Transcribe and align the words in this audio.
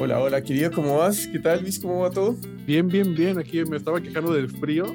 Hola, 0.00 0.18
hola, 0.20 0.42
querido, 0.42 0.70
¿cómo 0.72 0.98
vas? 0.98 1.26
¿Qué 1.26 1.38
tal, 1.38 1.62
Luis? 1.62 1.78
¿Cómo 1.78 2.00
va 2.00 2.10
todo? 2.10 2.34
Bien, 2.66 2.88
bien, 2.88 3.14
bien. 3.14 3.38
Aquí 3.38 3.62
me 3.64 3.76
estaba 3.76 4.00
quejando 4.00 4.32
del 4.32 4.48
frío, 4.48 4.86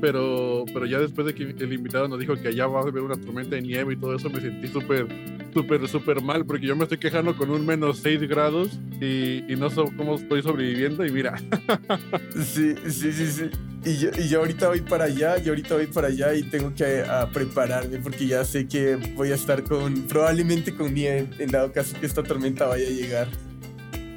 pero, 0.00 0.64
pero 0.74 0.86
ya 0.86 0.98
después 0.98 1.26
de 1.26 1.34
que 1.34 1.44
el 1.44 1.72
invitado 1.72 2.08
nos 2.08 2.18
dijo 2.18 2.34
que 2.34 2.48
allá 2.48 2.66
va 2.66 2.80
a 2.80 2.82
haber 2.82 3.02
una 3.02 3.14
tormenta 3.14 3.54
de 3.54 3.62
nieve 3.62 3.94
y 3.94 3.96
todo 3.96 4.14
eso, 4.14 4.28
me 4.28 4.40
sentí 4.40 4.66
súper, 4.68 5.06
súper, 5.54 5.88
súper 5.88 6.20
mal, 6.20 6.44
porque 6.44 6.66
yo 6.66 6.74
me 6.74 6.82
estoy 6.82 6.98
quejando 6.98 7.36
con 7.36 7.50
un 7.50 7.64
menos 7.64 7.98
6 7.98 8.20
grados 8.28 8.78
y, 9.00 9.50
y 9.50 9.56
no 9.56 9.70
sé 9.70 9.82
cómo 9.96 10.16
estoy 10.16 10.42
sobreviviendo 10.42 11.06
y 11.06 11.12
mira. 11.12 11.40
Sí, 12.44 12.74
sí, 12.88 13.12
sí, 13.12 13.26
sí. 13.26 13.50
Y 13.84 13.96
yo, 13.96 14.10
y 14.18 14.28
yo 14.28 14.40
ahorita 14.40 14.68
voy 14.68 14.80
para 14.80 15.04
allá, 15.04 15.38
yo 15.38 15.52
ahorita 15.52 15.74
voy 15.76 15.86
para 15.86 16.08
allá 16.08 16.34
y 16.34 16.42
tengo 16.42 16.74
que 16.74 17.02
a, 17.02 17.30
prepararme 17.30 17.98
porque 17.98 18.26
ya 18.26 18.44
sé 18.44 18.66
que 18.66 18.96
voy 19.14 19.30
a 19.30 19.36
estar 19.36 19.62
con, 19.62 20.02
probablemente 20.02 20.74
con 20.74 20.92
nieve, 20.92 21.28
en 21.38 21.50
dado 21.50 21.72
caso 21.72 21.98
que 21.98 22.06
esta 22.06 22.22
tormenta 22.22 22.66
vaya 22.66 22.86
a 22.86 22.90
llegar. 22.90 23.28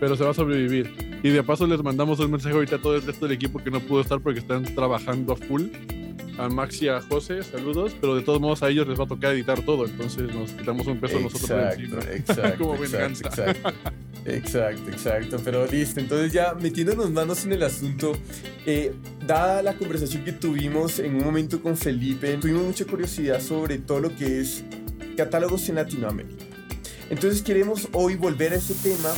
Pero 0.03 0.17
se 0.17 0.23
va 0.25 0.31
a 0.31 0.33
sobrevivir. 0.33 0.91
Y 1.23 1.29
de 1.29 1.41
paso 1.43 1.65
les 1.65 1.81
mandamos 1.81 2.19
un 2.19 2.29
mensaje 2.29 2.53
ahorita 2.53 2.75
a 2.75 2.81
todo 2.81 2.97
el 2.97 3.03
resto 3.03 3.25
del 3.25 3.35
equipo 3.37 3.63
que 3.63 3.71
no 3.71 3.79
pudo 3.79 4.01
estar 4.01 4.19
porque 4.19 4.41
están 4.41 4.65
trabajando 4.75 5.31
a 5.31 5.37
full. 5.37 5.67
A 6.37 6.49
Max 6.49 6.81
y 6.81 6.89
a 6.89 6.99
José, 6.99 7.41
saludos, 7.41 7.95
pero 8.01 8.17
de 8.17 8.21
todos 8.21 8.41
modos 8.41 8.63
a 8.63 8.69
ellos 8.69 8.85
les 8.85 8.99
va 8.99 9.05
a 9.05 9.07
tocar 9.07 9.33
editar 9.33 9.61
todo, 9.61 9.85
entonces 9.85 10.23
nos 10.35 10.51
quitamos 10.51 10.85
un 10.87 10.99
peso 10.99 11.21
nosotros 11.21 11.49
encima. 11.77 11.99
Exacto, 12.11 12.57
Como 12.57 12.83
exacto, 12.83 13.29
exacto, 13.29 13.69
exacto, 14.25 14.91
exacto, 14.91 15.37
pero 15.41 15.65
listo, 15.67 16.01
entonces 16.01 16.33
ya 16.33 16.53
metiéndonos 16.53 17.09
manos 17.11 17.45
en 17.45 17.53
el 17.53 17.63
asunto, 17.63 18.11
eh, 18.65 18.93
dada 19.25 19.63
la 19.63 19.75
conversación 19.75 20.25
que 20.25 20.33
tuvimos 20.33 20.99
en 20.99 21.15
un 21.15 21.23
momento 21.23 21.61
con 21.61 21.77
Felipe, 21.77 22.35
tuvimos 22.41 22.63
mucha 22.63 22.83
curiosidad 22.83 23.39
sobre 23.39 23.77
todo 23.77 24.01
lo 24.01 24.15
que 24.15 24.41
es 24.41 24.65
catálogos 25.15 25.69
en 25.69 25.75
Latinoamérica. 25.75 26.43
Entonces 27.09 27.41
queremos 27.41 27.87
hoy 27.93 28.15
volver 28.15 28.53
a 28.53 28.55
ese 28.55 28.73
tema 28.73 29.13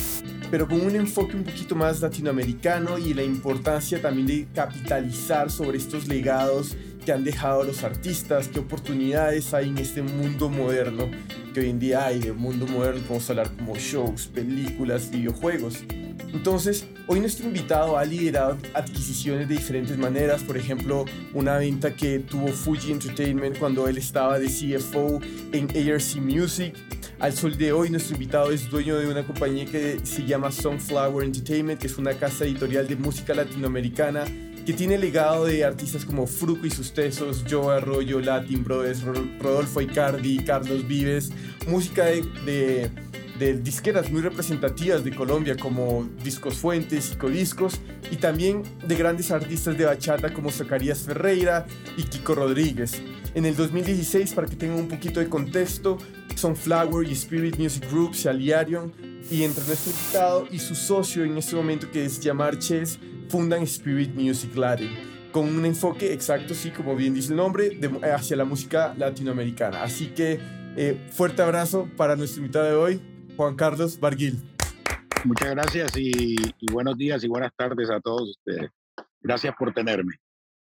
pero 0.51 0.67
con 0.67 0.81
un 0.81 0.95
enfoque 0.95 1.35
un 1.35 1.43
poquito 1.43 1.75
más 1.75 2.01
latinoamericano 2.01 2.97
y 2.97 3.13
la 3.13 3.23
importancia 3.23 4.01
también 4.01 4.27
de 4.27 4.47
capitalizar 4.53 5.49
sobre 5.49 5.77
estos 5.77 6.07
legados 6.07 6.75
que 7.05 7.11
han 7.11 7.23
dejado 7.23 7.63
los 7.63 7.83
artistas, 7.83 8.47
qué 8.47 8.59
oportunidades 8.59 9.53
hay 9.53 9.69
en 9.69 9.77
este 9.77 10.01
mundo 10.01 10.49
moderno 10.49 11.09
que 11.53 11.61
hoy 11.61 11.69
en 11.69 11.79
día 11.79 12.05
hay, 12.05 12.19
de 12.19 12.33
mundo 12.33 12.67
moderno 12.67 13.01
podemos 13.01 13.29
hablar 13.29 13.51
como 13.55 13.75
shows, 13.75 14.27
películas, 14.27 15.09
videojuegos. 15.11 15.83
Entonces, 16.33 16.85
hoy 17.07 17.21
nuestro 17.21 17.45
invitado 17.45 17.97
ha 17.97 18.03
liderado 18.03 18.57
adquisiciones 18.73 19.47
de 19.47 19.55
diferentes 19.55 19.97
maneras, 19.97 20.43
por 20.43 20.57
ejemplo, 20.57 21.05
una 21.33 21.57
venta 21.57 21.95
que 21.95 22.19
tuvo 22.19 22.47
Fuji 22.47 22.91
Entertainment 22.91 23.57
cuando 23.57 23.87
él 23.87 23.97
estaba 23.97 24.37
de 24.37 24.47
CFO 24.47 25.21
en 25.53 25.69
ARC 25.69 26.17
Music, 26.17 26.75
al 27.19 27.33
sol 27.33 27.57
de 27.57 27.71
hoy, 27.71 27.89
nuestro 27.89 28.15
invitado 28.15 28.51
es 28.51 28.69
dueño 28.69 28.97
de 28.97 29.07
una 29.07 29.25
compañía 29.25 29.65
que 29.65 29.99
se 30.03 30.25
llama 30.25 30.51
Sunflower 30.51 31.25
Entertainment, 31.25 31.79
que 31.79 31.87
es 31.87 31.97
una 31.97 32.13
casa 32.13 32.45
editorial 32.45 32.87
de 32.87 32.95
música 32.95 33.33
latinoamericana 33.33 34.25
que 34.65 34.73
tiene 34.73 34.97
legado 34.97 35.45
de 35.45 35.63
artistas 35.63 36.03
como 36.03 36.25
Fruco 36.25 36.65
y 36.65 36.71
sus 36.71 36.91
tesos, 36.91 37.45
Joe 37.49 37.77
Arroyo, 37.77 38.19
Latin 38.19 38.63
Brothers, 38.63 39.03
Rodolfo 39.03 39.79
Icardi, 39.79 40.43
Carlos 40.43 40.87
Vives, 40.87 41.31
música 41.67 42.05
de, 42.05 42.89
de, 43.37 43.53
disqueras 43.59 44.11
muy 44.11 44.21
representativas 44.21 45.03
de 45.03 45.13
Colombia 45.13 45.55
como 45.55 46.09
Discos 46.23 46.55
Fuentes, 46.55 47.11
y 47.13 47.15
Codiscos, 47.15 47.79
y 48.09 48.15
también 48.15 48.63
de 48.87 48.95
grandes 48.95 49.29
artistas 49.29 49.77
de 49.77 49.85
bachata 49.85 50.33
como 50.33 50.49
Zacarías 50.49 51.01
Ferreira 51.01 51.67
y 51.95 52.03
Kiko 52.03 52.33
Rodríguez. 52.33 53.03
En 53.35 53.45
el 53.45 53.55
2016, 53.55 54.33
para 54.33 54.47
que 54.47 54.55
tengan 54.55 54.79
un 54.79 54.87
poquito 54.87 55.19
de 55.19 55.27
contexto, 55.27 55.97
Sunflower 56.35 57.05
y 57.05 57.11
Spirit 57.11 57.57
Music 57.57 57.85
Group 57.91 58.15
se 58.15 58.29
aliaron 58.29 58.93
y 59.29 59.43
entre 59.43 59.63
nuestro 59.65 59.91
invitado 59.91 60.47
y 60.49 60.59
su 60.59 60.73
socio 60.73 61.25
en 61.25 61.37
este 61.37 61.55
momento 61.55 61.91
que 61.91 62.05
es 62.05 62.19
Yamar 62.21 62.57
Ches 62.59 62.97
fundan 63.29 63.63
Spirit 63.63 64.15
Music 64.15 64.55
Latin 64.55 65.15
con 65.33 65.53
un 65.53 65.65
enfoque 65.65 66.13
exacto, 66.13 66.53
sí, 66.53 66.71
como 66.71 66.95
bien 66.95 67.13
dice 67.13 67.31
el 67.31 67.35
nombre, 67.35 67.77
hacia 68.03 68.37
la 68.37 68.45
música 68.45 68.95
latinoamericana. 68.97 69.83
Así 69.83 70.07
que 70.07 70.39
eh, 70.77 71.09
fuerte 71.11 71.41
abrazo 71.41 71.89
para 71.97 72.15
nuestro 72.15 72.39
invitado 72.39 72.65
de 72.67 72.75
hoy, 72.75 73.01
Juan 73.35 73.57
Carlos 73.57 73.99
Barguil. 73.99 74.41
Muchas 75.25 75.49
gracias 75.49 75.91
y, 75.97 76.37
buenos 76.71 76.97
días 76.97 77.21
y 77.25 77.27
buenas 77.27 77.51
tardes 77.57 77.89
a 77.89 77.99
todos. 77.99 78.39
Gracias 79.21 79.53
por 79.59 79.73
tenerme. 79.73 80.13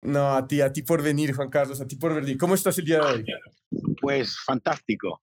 No, 0.03 0.35
a 0.35 0.47
ti, 0.47 0.61
a 0.61 0.71
ti 0.71 0.81
por 0.81 1.01
venir, 1.01 1.33
Juan 1.33 1.49
Carlos, 1.49 1.79
a 1.81 1.87
ti 1.87 1.95
por 1.95 2.13
venir. 2.13 2.37
¿Cómo 2.37 2.55
estás 2.55 2.77
el 2.77 2.85
día 2.85 2.99
de 2.99 3.05
hoy? 3.05 3.25
Pues 4.01 4.37
fantástico 4.45 5.21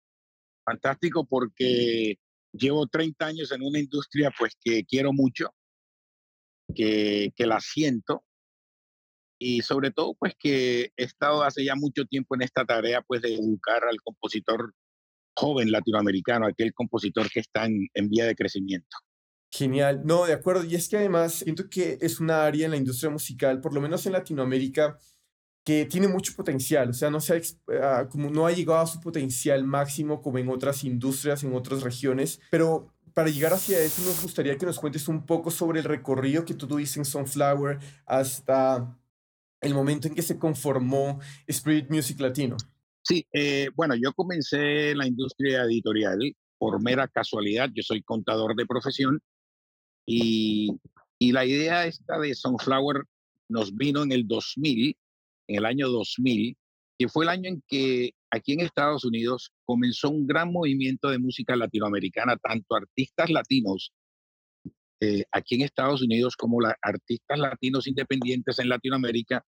fantástico 0.71 1.27
porque 1.27 2.17
llevo 2.53 2.87
30 2.87 3.27
años 3.27 3.53
en 3.53 3.63
una 3.63 3.79
industria 3.79 4.33
pues 4.37 4.57
que 4.63 4.85
quiero 4.85 5.13
mucho, 5.13 5.55
que, 6.75 7.33
que 7.35 7.47
la 7.47 7.61
siento 7.61 8.25
y 9.39 9.63
sobre 9.63 9.91
todo 9.91 10.15
pues 10.15 10.35
que 10.39 10.93
he 10.97 11.05
estado 11.05 11.43
hace 11.43 11.65
ya 11.65 11.75
mucho 11.75 12.05
tiempo 12.05 12.35
en 12.35 12.43
esta 12.43 12.65
tarea 12.65 13.03
pues 13.03 13.23
de 13.23 13.35
educar 13.35 13.85
al 13.85 14.01
compositor 14.03 14.75
joven 15.35 15.73
latinoamericano, 15.73 16.47
aquel 16.47 16.73
compositor 16.75 17.31
que 17.31 17.41
está 17.41 17.65
en, 17.65 17.89
en 17.95 18.11
vía 18.11 18.27
de 18.27 18.35
crecimiento. 18.35 18.97
Genial, 19.51 20.03
no, 20.05 20.27
de 20.27 20.33
acuerdo. 20.33 20.65
Y 20.65 20.77
es 20.77 20.89
que 20.89 20.97
además 20.97 21.35
siento 21.35 21.69
que 21.69 21.99
es 22.01 22.21
una 22.21 22.45
área 22.45 22.67
en 22.67 22.71
la 22.71 22.77
industria 22.77 23.11
musical, 23.11 23.61
por 23.61 23.75
lo 23.75 23.81
menos 23.81 24.07
en 24.07 24.13
Latinoamérica, 24.13 24.99
que 25.65 25.85
tiene 25.87 26.09
mucho 26.09 26.35
potencial, 26.35 26.91
o 26.91 26.93
sea, 26.93 27.11
no, 27.11 27.21
se 27.21 27.35
ha, 27.35 27.41
ah, 27.83 28.09
como 28.09 28.31
no 28.31 28.47
ha 28.47 28.53
llegado 28.53 28.81
a 28.81 28.87
su 28.87 29.01
potencial 29.01 29.63
máximo 29.65 30.23
como 30.23 30.39
en 30.39 30.49
otras 30.49 30.85
industrias, 30.85 31.45
en 31.45 31.55
otras 31.55 31.83
regiones, 31.83 32.41
pero 32.51 32.95
para 33.13 33.29
llegar 33.29 33.53
hacia 33.53 33.79
eso 33.81 34.03
nos 34.03 34.23
gustaría 34.23 34.57
que 34.57 34.65
nos 34.65 34.79
cuentes 34.79 35.07
un 35.09 35.27
poco 35.27 35.51
sobre 35.51 35.81
el 35.81 35.85
recorrido 35.85 36.45
que 36.45 36.55
tú 36.55 36.67
tuviste 36.67 36.99
en 36.99 37.05
Sunflower 37.05 37.79
hasta 38.07 38.99
el 39.61 39.75
momento 39.75 40.09
en 40.09 40.15
que 40.15 40.23
se 40.23 40.39
conformó 40.39 41.21
Spirit 41.47 41.91
Music 41.91 42.19
Latino. 42.21 42.57
Sí, 43.03 43.27
eh, 43.33 43.69
bueno, 43.75 43.95
yo 43.95 44.13
comencé 44.15 44.95
la 44.95 45.07
industria 45.07 45.65
editorial 45.65 46.19
por 46.57 46.83
mera 46.83 47.09
casualidad, 47.09 47.69
yo 47.75 47.83
soy 47.83 48.03
contador 48.03 48.55
de 48.57 48.67
profesión 48.67 49.21
y, 50.13 51.33
la 51.33 51.45
idea 51.45 51.87
esta 51.87 52.19
de 52.19 52.35
Sunflower 52.35 53.05
nos 53.49 53.77
vino 53.77 54.03
en 54.03 54.11
el 54.11 54.27
2000 54.27 54.97
en 55.51 55.57
el 55.57 55.67
año 55.67 55.89
2000, 55.89 56.57
que 56.99 57.09
fue 57.09 57.25
el 57.25 57.29
año 57.29 57.49
en 57.49 57.63
que 57.67 58.13
aquí 58.31 58.53
en 58.53 58.61
Estados 58.61 59.05
Unidos 59.05 59.51
comenzó 59.65 60.09
un 60.11 60.27
gran 60.27 60.53
movimiento 60.53 61.11
de 61.11 61.19
música 61.19 61.57
latinoamericana, 61.57 62.37
tanto 62.37 62.77
artistas 62.77 63.31
latinos 63.31 63.93
eh, 65.01 65.25
aquí 65.33 65.57
en 65.57 65.63
Estados 65.63 66.03
Unidos 66.03 66.37
como 66.37 66.61
la, 66.61 66.77
artistas 66.83 67.39
latinos 67.39 67.89
independientes 67.89 68.59
en 68.61 68.69
Latinoamérica, 68.69 69.45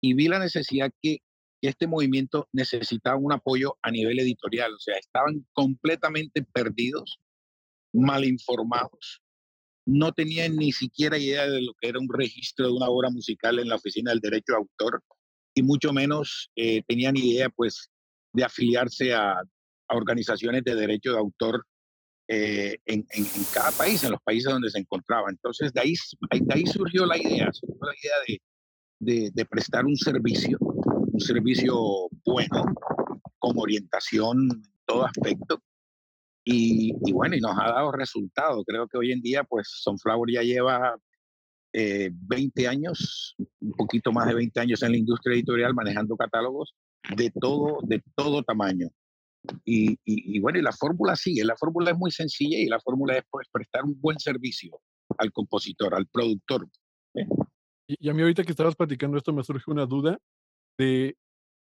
y 0.00 0.14
vi 0.14 0.28
la 0.28 0.38
necesidad 0.38 0.92
que, 1.02 1.18
que 1.60 1.68
este 1.68 1.88
movimiento 1.88 2.48
necesitaba 2.52 3.16
un 3.16 3.32
apoyo 3.32 3.76
a 3.82 3.90
nivel 3.90 4.20
editorial, 4.20 4.72
o 4.74 4.78
sea, 4.78 4.96
estaban 4.98 5.46
completamente 5.52 6.44
perdidos, 6.44 7.18
mal 7.92 8.24
informados, 8.24 9.23
no 9.86 10.12
tenían 10.12 10.56
ni 10.56 10.72
siquiera 10.72 11.18
idea 11.18 11.46
de 11.48 11.62
lo 11.62 11.74
que 11.80 11.88
era 11.88 11.98
un 11.98 12.08
registro 12.08 12.66
de 12.66 12.72
una 12.72 12.88
obra 12.88 13.10
musical 13.10 13.58
en 13.58 13.68
la 13.68 13.76
Oficina 13.76 14.10
del 14.10 14.20
Derecho 14.20 14.52
de 14.52 14.58
Autor 14.58 15.02
y 15.54 15.62
mucho 15.62 15.92
menos 15.92 16.50
eh, 16.56 16.82
tenían 16.86 17.16
idea 17.16 17.48
pues 17.48 17.90
de 18.32 18.44
afiliarse 18.44 19.14
a, 19.14 19.36
organizaciones 19.88 20.64
de 20.64 20.74
derecho 20.74 21.12
de 21.12 21.18
autor 21.18 21.64
eh, 22.26 22.78
en, 22.86 23.04
cada 23.52 23.70
país, 23.70 24.02
en 24.02 24.12
los 24.12 24.20
países 24.22 24.50
donde 24.50 24.70
se 24.70 24.78
encontraba. 24.78 25.28
Entonces 25.28 25.72
de 25.72 25.80
ahí, 25.82 26.66
surgió 26.66 27.04
la 27.04 27.18
idea, 27.18 27.52
surgió 27.52 27.78
la 27.82 27.94
idea 28.02 28.40
de, 28.98 29.30
de, 29.32 29.44
prestar 29.44 29.84
un 29.84 29.94
servicio, 29.94 30.56
un 30.58 31.20
servicio 31.20 32.08
bueno, 32.24 32.64
con 33.38 33.58
orientación 33.58 34.48
en 34.50 34.62
todo 34.86 35.04
aspecto. 35.04 35.62
Y, 36.44 36.94
y, 37.04 37.12
bueno, 37.12 37.36
y 37.36 37.40
nos 37.40 37.58
ha 37.58 37.72
dado 37.72 37.90
resultado. 37.92 38.64
Creo 38.64 38.86
que 38.86 38.98
hoy 38.98 39.12
en 39.12 39.22
día, 39.22 39.44
pues 39.44 39.68
Sunflower 39.82 40.30
ya 40.30 40.42
lleva 40.42 40.96
20 41.72 42.62
eh, 42.62 42.68
años, 42.68 43.34
un 43.60 43.72
poquito 43.72 44.12
más 44.12 44.28
de 44.28 44.34
20 44.34 44.60
años 44.60 44.82
en 44.82 44.92
la 44.92 44.98
industria 44.98 45.34
editorial 45.34 45.74
manejando 45.74 46.16
catálogos 46.16 46.74
de 47.16 47.30
todo, 47.30 47.78
de 47.82 48.02
todo 48.14 48.42
tamaño. 48.42 48.88
Y, 49.64 49.98
y, 50.04 50.40
bueno, 50.40 50.58
y 50.58 50.62
la 50.62 50.72
fórmula 50.72 51.16
sigue, 51.16 51.44
la 51.44 51.56
fórmula 51.56 51.90
es 51.90 51.98
muy 51.98 52.10
sencilla 52.10 52.58
y 52.58 52.66
la 52.66 52.80
fórmula 52.80 53.18
es 53.18 53.24
pues, 53.30 53.46
prestar 53.50 53.84
un 53.84 54.00
buen 54.00 54.18
servicio 54.18 54.80
al 55.18 55.32
compositor, 55.32 55.94
al 55.94 56.06
productor. 56.06 56.66
¿eh? 57.14 57.26
Y, 57.88 58.08
a 58.08 58.14
mí 58.14 58.22
ahorita 58.22 58.44
que 58.44 58.52
estabas 58.52 58.76
platicando 58.76 59.18
esto 59.18 59.32
me 59.32 59.44
surge 59.44 59.70
una 59.70 59.84
duda 59.84 60.18
de 60.78 61.16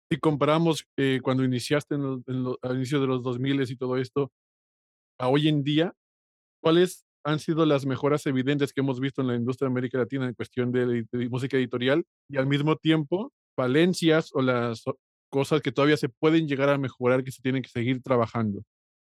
si 0.09 0.17
comparamos 0.19 0.85
eh, 0.95 1.19
cuando 1.21 1.43
iniciaste 1.43 1.95
en, 1.95 2.23
al 2.61 2.75
inicio 2.75 3.01
de 3.01 3.07
los 3.07 3.21
2000 3.23 3.69
y 3.69 3.75
todo 3.75 3.97
esto 3.97 4.31
a 5.19 5.29
hoy 5.29 5.47
en 5.47 5.63
día, 5.63 5.93
¿cuál 6.61 6.77
es 6.77 7.07
han 7.27 7.39
sido 7.39 7.65
las 7.65 7.85
mejoras 7.85 8.25
evidentes 8.25 8.71
que 8.71 8.79
hemos 8.79 9.01
visto 9.01 9.21
en 9.21 9.27
la 9.27 9.35
industria 9.35 9.67
de 9.67 9.73
América 9.73 9.97
Latina 9.97 10.27
en 10.27 10.33
cuestión 10.33 10.71
de, 10.71 11.05
música 11.29 11.57
editorial 11.57 12.05
y 12.29 12.37
al 12.37 12.47
mismo 12.47 12.77
tiempo 12.77 13.33
valencias 13.57 14.29
o 14.33 14.41
las 14.41 14.85
cosas 15.29 15.61
que 15.61 15.73
todavía 15.73 15.97
se 15.97 16.07
pueden 16.07 16.47
llegar 16.47 16.69
a 16.69 16.77
mejorar 16.77 17.25
que 17.25 17.33
se 17.33 17.41
tienen 17.41 17.63
que 17.63 17.69
seguir 17.69 18.01
trabajando. 18.01 18.63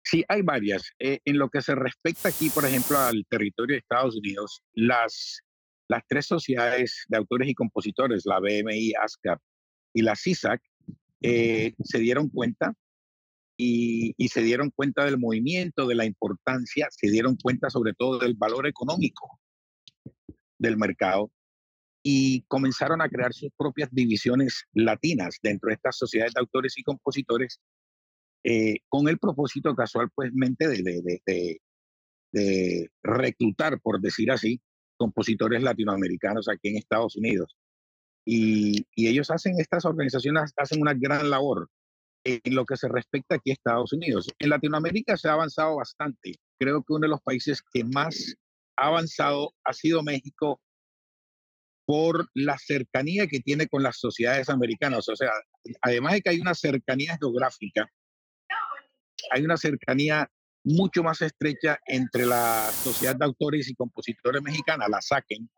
Sí, 0.05 0.23
hay 0.29 0.41
varias. 0.41 0.89
Eh, 0.99 1.19
en 1.25 1.37
lo 1.37 1.49
que 1.49 1.61
se 1.61 1.75
respecta 1.75 2.29
aquí, 2.29 2.49
por 2.49 2.63
ejemplo, 2.63 2.97
al 2.97 3.25
territorio 3.27 3.73
de 3.73 3.79
Estados 3.79 4.15
Unidos, 4.15 4.61
las, 4.73 5.41
las 5.89 6.01
tres 6.07 6.27
sociedades 6.27 7.03
de 7.09 7.17
autores 7.17 7.49
y 7.49 7.55
compositores, 7.55 8.25
la 8.25 8.39
BMI, 8.39 8.93
ASCAP 9.03 9.41
y 9.93 10.01
la 10.01 10.15
CISAC, 10.15 10.61
eh, 11.23 11.73
se 11.83 11.99
dieron 11.99 12.29
cuenta 12.29 12.73
y, 13.57 14.13
se 14.29 14.41
dieron 14.43 14.69
cuenta 14.69 15.03
del 15.03 15.17
movimiento, 15.17 15.87
de 15.87 15.95
la 15.95 16.05
importancia, 16.05 16.87
se 16.91 17.09
dieron 17.09 17.35
cuenta 17.35 17.69
sobre 17.69 17.93
todo 17.93 18.19
del 18.19 18.35
valor 18.35 18.67
económico 18.67 19.39
del 20.59 20.77
mercado 20.77 21.31
y 22.03 22.43
comenzaron 22.43 23.01
a 23.01 23.09
crear 23.09 23.33
sus 23.33 23.49
propias 23.57 23.89
divisiones 23.91 24.65
latinas 24.73 25.37
dentro 25.41 25.69
de 25.69 25.75
estas 25.75 25.97
sociedades 25.97 26.33
de 26.33 26.39
autores 26.39 26.77
y 26.77 26.83
compositores 26.83 27.59
eh, 28.43 28.77
con 28.87 29.09
el 29.09 29.17
propósito 29.17 29.75
casual, 29.75 30.09
pues, 30.13 30.31
mente 30.33 30.67
de, 30.67 30.83
de, 30.83 31.21
de, 31.25 31.61
de, 32.31 32.89
reclutar, 33.03 33.81
por 33.81 33.99
decir 33.99 34.31
así, 34.31 34.61
compositores 34.95 35.61
latinoamericanos 35.63 36.47
aquí 36.47 36.69
en 36.69 36.77
Estados 36.77 37.17
Unidos. 37.17 37.57
Y, 38.25 38.85
y, 38.95 39.07
ellos 39.07 39.31
hacen, 39.31 39.59
estas 39.59 39.83
organizaciones 39.85 40.53
hacen 40.55 40.81
una 40.81 40.93
gran 40.93 41.29
labor 41.29 41.69
en 42.27 42.55
lo 42.55 42.65
que 42.65 42.75
se 42.75 42.89
respecta 42.89 43.35
aquí 43.35 43.51
a 43.51 43.53
Estados 43.53 43.93
Unidos. 43.93 44.27
En 44.39 44.49
Latinoamérica 44.49 45.15
se 45.15 45.29
ha 45.29 45.33
avanzado 45.33 45.77
bastante. 45.77 46.33
Creo 46.59 46.83
que 46.83 46.93
uno 46.93 47.05
de 47.05 47.09
los 47.09 47.21
países 47.21 47.61
que 47.73 47.83
más 47.85 48.35
ha 48.75 48.87
avanzado 48.87 49.53
ha 49.63 49.73
sido 49.73 50.03
México 50.03 50.59
por 51.85 52.27
la 52.33 52.57
cercanía 52.57 53.27
que 53.27 53.39
tiene 53.39 53.67
con 53.67 53.81
las 53.81 53.97
sociedades 53.97 54.49
americanas. 54.49 55.07
O 55.07 55.15
sea, 55.15 55.31
además 55.81 56.13
de 56.13 56.21
que 56.21 56.29
hay 56.31 56.39
una 56.39 56.53
cercanía 56.53 57.17
geográfica, 57.17 57.89
hay 59.31 59.43
una 59.43 59.55
cercanía 59.55 60.29
mucho 60.65 61.03
más 61.03 61.21
estrecha 61.21 61.79
entre 61.85 62.25
la 62.25 62.69
Sociedad 62.71 63.15
de 63.15 63.23
Autores 63.23 63.69
y 63.69 63.75
Compositores 63.75 64.41
Mexicanas, 64.41 64.89
la 64.89 65.01
SACEN, 65.01 65.49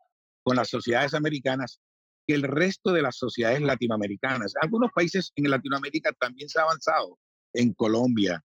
con 0.44 0.54
las 0.54 0.68
sociedades 0.68 1.14
americanas, 1.14 1.80
que 2.30 2.36
el 2.36 2.42
resto 2.44 2.92
de 2.92 3.02
las 3.02 3.16
sociedades 3.16 3.60
latinoamericanas. 3.60 4.54
Algunos 4.62 4.92
países 4.94 5.32
en 5.34 5.50
Latinoamérica 5.50 6.12
también 6.12 6.48
se 6.48 6.60
ha 6.60 6.62
avanzado, 6.62 7.18
en 7.52 7.72
Colombia, 7.74 8.40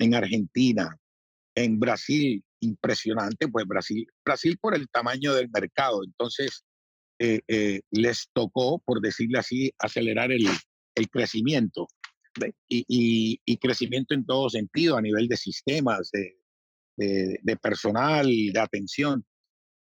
en 0.00 0.16
Argentina, 0.16 0.96
en 1.54 1.78
Brasil, 1.78 2.42
impresionante, 2.58 3.46
pues 3.46 3.64
Brasil, 3.64 4.04
Brasil 4.24 4.58
por 4.60 4.74
el 4.74 4.88
tamaño 4.88 5.34
del 5.34 5.48
mercado, 5.50 6.02
entonces 6.04 6.64
eh, 7.20 7.40
eh, 7.46 7.80
les 7.92 8.28
tocó, 8.32 8.80
por 8.80 9.00
decirle 9.00 9.38
así, 9.38 9.70
acelerar 9.78 10.32
el, 10.32 10.44
el 10.96 11.08
crecimiento 11.08 11.86
y, 12.68 13.56
crecimiento 13.58 14.14
en 14.14 14.26
todo 14.26 14.50
sentido, 14.50 14.96
a 14.96 15.02
nivel 15.02 15.28
de 15.28 15.36
sistemas, 15.36 16.10
de, 16.10 17.56
personal, 17.62 18.26
de 18.26 18.60
atención. 18.60 19.24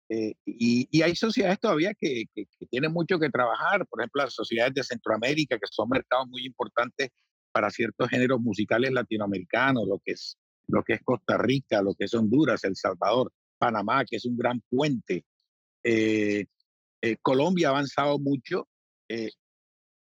Eh, 0.10 0.34
y, 0.46 0.88
y, 0.92 1.02
hay 1.02 1.16
sociedades 1.16 1.60
todavía 1.60 1.94
que, 1.94 2.26
que, 2.36 2.46
tienen 2.70 2.92
mucho 2.92 3.18
que 3.18 3.30
trabajar, 3.30 3.86
por 3.88 4.02
ejemplo, 4.02 4.24
las 4.24 4.34
sociedades 4.34 4.74
de 4.74 4.84
Centroamérica, 4.84 5.58
que 5.58 5.68
son 5.72 5.90
mercados 5.90 6.28
muy 6.28 6.46
importantes 6.46 7.10
para 7.52 7.70
ciertos 7.70 8.10
géneros 8.10 8.42
musicales 8.42 8.92
latinoamericanos, 8.92 9.88
lo 9.88 10.00
que 10.04 10.12
es, 10.14 10.38
lo 10.68 10.84
que 10.84 10.94
es 10.94 11.02
Costa 11.04 11.38
Rica, 11.38 11.82
lo 11.82 11.96
que 11.96 12.06
es 12.06 12.14
Honduras, 12.14 12.64
El 12.64 12.76
Salvador, 12.76 13.32
Panamá, 13.58 14.04
que 14.06 14.18
es 14.18 14.26
un 14.26 14.38
gran 14.38 14.62
puente. 14.70 15.26
Eh, 15.84 16.46
eh, 17.02 17.18
Colombia 17.22 17.70
ha 17.70 17.72
avanzado 17.72 18.20
mucho, 18.20 18.68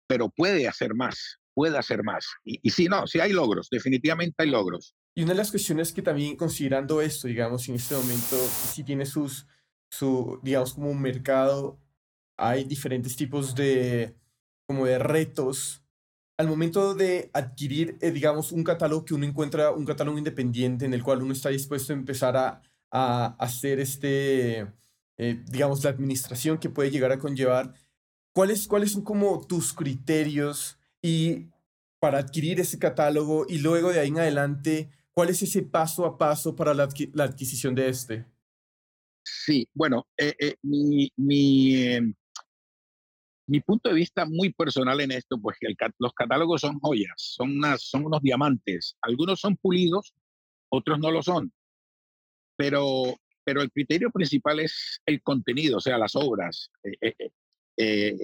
pero 0.06 0.28
puede 0.28 0.68
hacer 0.68 0.94
más 0.94 1.38
puede 1.58 1.76
hacer 1.76 2.04
más. 2.04 2.24
Y, 2.44 2.60
y 2.62 2.70
sí, 2.70 2.86
no, 2.86 3.08
sí 3.08 3.18
hay 3.18 3.32
logros, 3.32 3.66
definitivamente 3.68 4.44
hay 4.44 4.48
logros. 4.48 4.94
Y 5.16 5.24
una 5.24 5.32
de 5.32 5.38
las 5.38 5.50
cuestiones 5.50 5.92
que 5.92 6.02
también 6.02 6.36
considerando 6.36 7.00
esto, 7.00 7.26
digamos, 7.26 7.68
en 7.68 7.74
este 7.74 7.96
momento, 7.96 8.36
si 8.72 8.84
tiene 8.84 9.04
sus, 9.04 9.44
su, 9.90 10.40
digamos, 10.43 10.75
como 10.75 10.90
un 10.90 11.00
mercado, 11.00 11.79
hay 12.37 12.64
diferentes 12.64 13.17
tipos 13.17 13.55
de, 13.55 14.14
como 14.67 14.87
de 14.87 14.99
retos. 14.99 15.85
Al 16.38 16.49
momento 16.49 16.94
de 16.94 17.31
adquirir, 17.35 17.99
eh, 18.00 18.11
digamos, 18.11 18.52
un 18.52 18.64
catálogo 18.64 19.05
que 19.05 19.14
uno 19.14 19.26
encuentra, 19.26 19.73
un 19.73 19.85
catálogo 19.85 20.19
independiente 20.19 20.85
en 20.85 20.94
el 20.94 21.02
cual 21.02 21.23
uno 21.23 21.32
está 21.32 21.49
dispuesto 21.49 21.93
a 21.93 21.96
empezar 21.96 22.37
a, 22.37 22.62
a 22.90 23.37
hacer 23.38 23.81
este, 23.81 24.67
eh, 25.19 25.43
digamos, 25.46 25.82
la 25.82 25.91
administración 25.91 26.58
que 26.58 26.70
puede 26.70 26.93
llegar 26.93 27.11
a 27.11 27.19
conllevar, 27.19 27.75
¿cuáles, 28.32 28.69
¿cuáles 28.69 28.93
son 28.93 29.02
como 29.02 29.44
tus 29.46 29.73
criterios 29.73 30.79
y 31.02 31.49
para 31.99 32.19
adquirir 32.19 32.61
ese 32.61 32.79
catálogo 32.79 33.44
y 33.49 33.58
luego 33.58 33.93
de 33.93 33.99
ahí 33.99 34.08
en 34.08 34.20
adelante, 34.20 34.91
¿cuál 35.12 35.31
es 35.31 35.43
ese 35.43 35.62
paso 35.62 36.06
a 36.06 36.19
paso 36.19 36.55
para 36.55 36.73
la, 36.73 36.84
adquisición 36.84 37.75
de 37.75 37.88
este? 37.88 38.26
Sí, 39.30 39.69
bueno, 39.75 40.06
eh, 40.16 40.34
eh, 40.38 40.54
mi, 40.62 41.12
eh, 41.16 42.00
mi, 43.46 43.60
punto 43.60 43.90
de 43.90 43.94
vista 43.94 44.25
muy 44.25 44.52
personal 44.52 45.00
en 45.00 45.12
esto, 45.12 45.38
pues 45.40 45.58
los 45.98 46.12
catálogos 46.14 46.62
son 46.62 46.78
joyas, 46.80 47.12
son, 47.16 47.56
unas, 47.58 47.82
son 47.82 48.06
unos 48.06 48.22
diamantes. 48.22 48.96
Algunos 49.02 49.40
son 49.40 49.56
pulidos, 49.56 50.14
otros 50.70 50.98
no 50.98 51.10
lo 51.10 51.22
son. 51.22 51.52
Pero, 52.56 53.16
pero 53.44 53.60
el 53.60 53.70
criterio 53.70 54.10
principal 54.10 54.60
es 54.60 55.00
el 55.04 55.22
contenido, 55.22 55.76
o 55.76 55.81
sea, 55.81 55.98
las 55.98 56.16
obras. 56.16 56.70
Eh, 57.76 58.16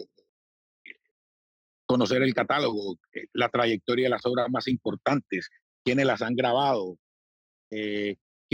conocer 1.86 2.22
el 2.22 2.34
catálogo, 2.34 2.98
la 3.34 3.50
trayectoria 3.50 4.06
de 4.06 4.10
las 4.10 4.24
obras 4.24 4.48
más 4.50 4.68
importantes, 4.68 5.50
quiénes 5.84 6.06
las 6.06 6.22
han 6.22 6.34
grabado, 6.34 6.98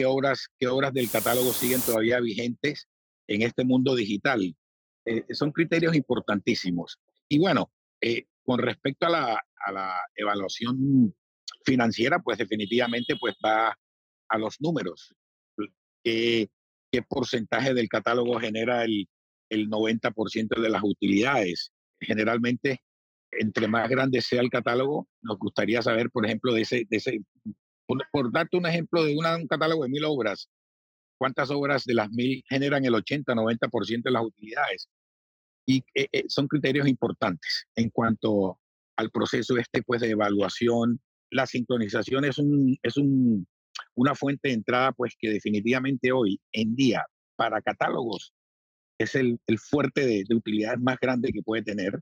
qué, 0.00 0.06
obras, 0.06 0.48
qué 0.58 0.66
obras 0.66 0.94
del 0.94 1.10
catálogo 1.10 1.52
siguen 1.52 1.82
todavía 1.82 2.20
vigentes 2.20 2.88
en 3.28 3.42
este 3.42 3.64
mundo 3.64 3.94
digital. 3.94 4.56
Eh, 5.04 5.24
son 5.34 5.52
criterios 5.52 5.94
importantísimos. 5.94 6.98
Y 7.28 7.38
bueno, 7.38 7.70
con 8.42 8.60
respecto 8.60 9.06
a 9.06 9.10
la, 9.10 9.40
a 9.66 9.72
la, 9.72 9.94
evaluación 10.16 11.14
financiera, 11.66 12.18
pues 12.20 12.38
definitivamente 12.38 13.14
pues 13.20 13.34
va 13.44 13.76
a 14.28 14.38
los 14.38 14.58
números. 14.58 15.14
¿Qué, 16.02 16.48
qué 16.90 17.02
porcentaje 17.02 17.74
del 17.74 17.90
catálogo 17.90 18.40
genera 18.40 18.84
el, 18.84 19.06
el 19.50 19.68
90% 19.68 20.60
de 20.62 20.70
las 20.70 20.82
utilidades? 20.82 21.72
Generalmente 22.00 22.80
entre 23.32 23.68
más 23.68 23.88
grande 23.90 24.22
sea 24.22 24.40
el 24.40 24.48
catálogo, 24.48 25.08
nos 25.20 25.38
gustaría 25.38 25.82
saber, 25.82 26.10
por 26.10 26.24
ejemplo, 26.24 26.54
de 26.54 26.62
ese, 26.62 26.86
de 26.88 26.96
ese 26.96 27.20
por, 28.10 28.32
darte 28.32 28.56
un 28.56 28.66
ejemplo 28.66 29.04
de 29.04 29.16
un 29.16 29.46
catálogo 29.46 29.84
de 29.84 29.90
mil 29.90 30.04
obras, 30.04 30.48
¿cuántas 31.18 31.50
obras 31.50 31.84
de 31.84 31.94
las 31.94 32.10
mil 32.10 32.42
generan 32.48 32.84
el 32.84 32.94
80, 32.94 33.34
90% 33.34 34.02
de 34.02 34.10
las 34.10 34.24
utilidades? 34.24 34.88
Y 35.66 35.84
eh, 35.94 36.08
eh, 36.12 36.24
son 36.28 36.48
criterios 36.48 36.88
importantes 36.88 37.66
en 37.76 37.90
cuanto 37.90 38.58
al 38.96 39.10
proceso 39.10 39.56
este 39.56 39.82
pues, 39.82 40.00
de 40.00 40.10
evaluación. 40.10 41.00
La 41.30 41.46
sincronización 41.46 42.24
es, 42.24 42.38
un, 42.38 42.76
es 42.82 42.96
un, 42.96 43.46
una 43.94 44.14
fuente 44.14 44.48
de 44.48 44.54
entrada 44.54 44.92
pues, 44.92 45.14
que 45.18 45.30
definitivamente 45.30 46.12
hoy 46.12 46.40
en 46.52 46.74
día 46.74 47.04
para 47.36 47.62
catálogos 47.62 48.32
es 48.98 49.14
el, 49.14 49.38
el 49.46 49.58
fuerte 49.58 50.04
de, 50.04 50.24
de 50.28 50.34
utilidades 50.34 50.80
más 50.80 50.98
grande 51.00 51.32
que 51.32 51.42
puede 51.42 51.62
tener 51.62 52.00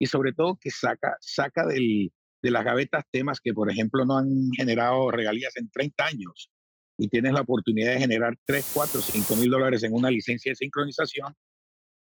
y 0.00 0.06
sobre 0.06 0.32
todo 0.32 0.58
que 0.60 0.70
saca, 0.70 1.16
saca 1.20 1.66
del, 1.66 2.10
de 2.42 2.50
las 2.50 2.64
gavetas 2.64 3.04
temas 3.10 3.40
que, 3.40 3.52
por 3.52 3.70
ejemplo, 3.70 4.04
no 4.04 4.16
han 4.16 4.50
generado 4.56 5.10
regalías 5.10 5.56
en 5.56 5.70
30 5.70 6.06
años 6.06 6.50
y 6.98 7.08
tienes 7.08 7.32
la 7.32 7.40
oportunidad 7.40 7.94
de 7.94 8.00
generar 8.00 8.36
3, 8.44 8.72
4, 8.74 9.00
5 9.00 9.36
mil 9.36 9.50
dólares 9.50 9.82
en 9.82 9.94
una 9.94 10.10
licencia 10.10 10.52
de 10.52 10.56
sincronización 10.56 11.34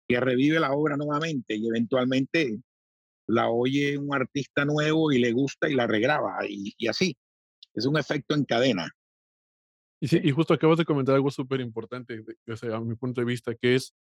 que 0.08 0.20
revive 0.20 0.60
la 0.60 0.72
obra 0.74 0.96
nuevamente 0.96 1.56
y 1.56 1.68
eventualmente 1.68 2.60
la 3.28 3.50
oye 3.50 3.98
un 3.98 4.14
artista 4.14 4.66
nuevo 4.66 5.12
y 5.12 5.20
le 5.20 5.32
gusta 5.32 5.68
y 5.70 5.74
la 5.74 5.88
regraba 5.88 6.38
y, 6.48 6.88
así. 6.88 7.18
Es 7.74 7.86
un 7.86 7.98
efecto 7.98 8.36
en 8.36 8.46
cadena. 8.46 8.90
Y, 10.00 10.08
sí, 10.08 10.20
y 10.24 10.32
justo 10.32 10.54
acabas 10.54 10.78
de 10.78 10.86
comentar 10.86 11.16
algo 11.16 11.32
súper 11.32 11.62
importante, 11.62 12.24
o 12.48 12.56
sea, 12.56 12.76
a 12.76 12.82
mi 12.82 12.96
punto 12.96 13.22
de 13.22 13.26
vista, 13.26 13.56
que 13.56 13.76
es 13.76 13.94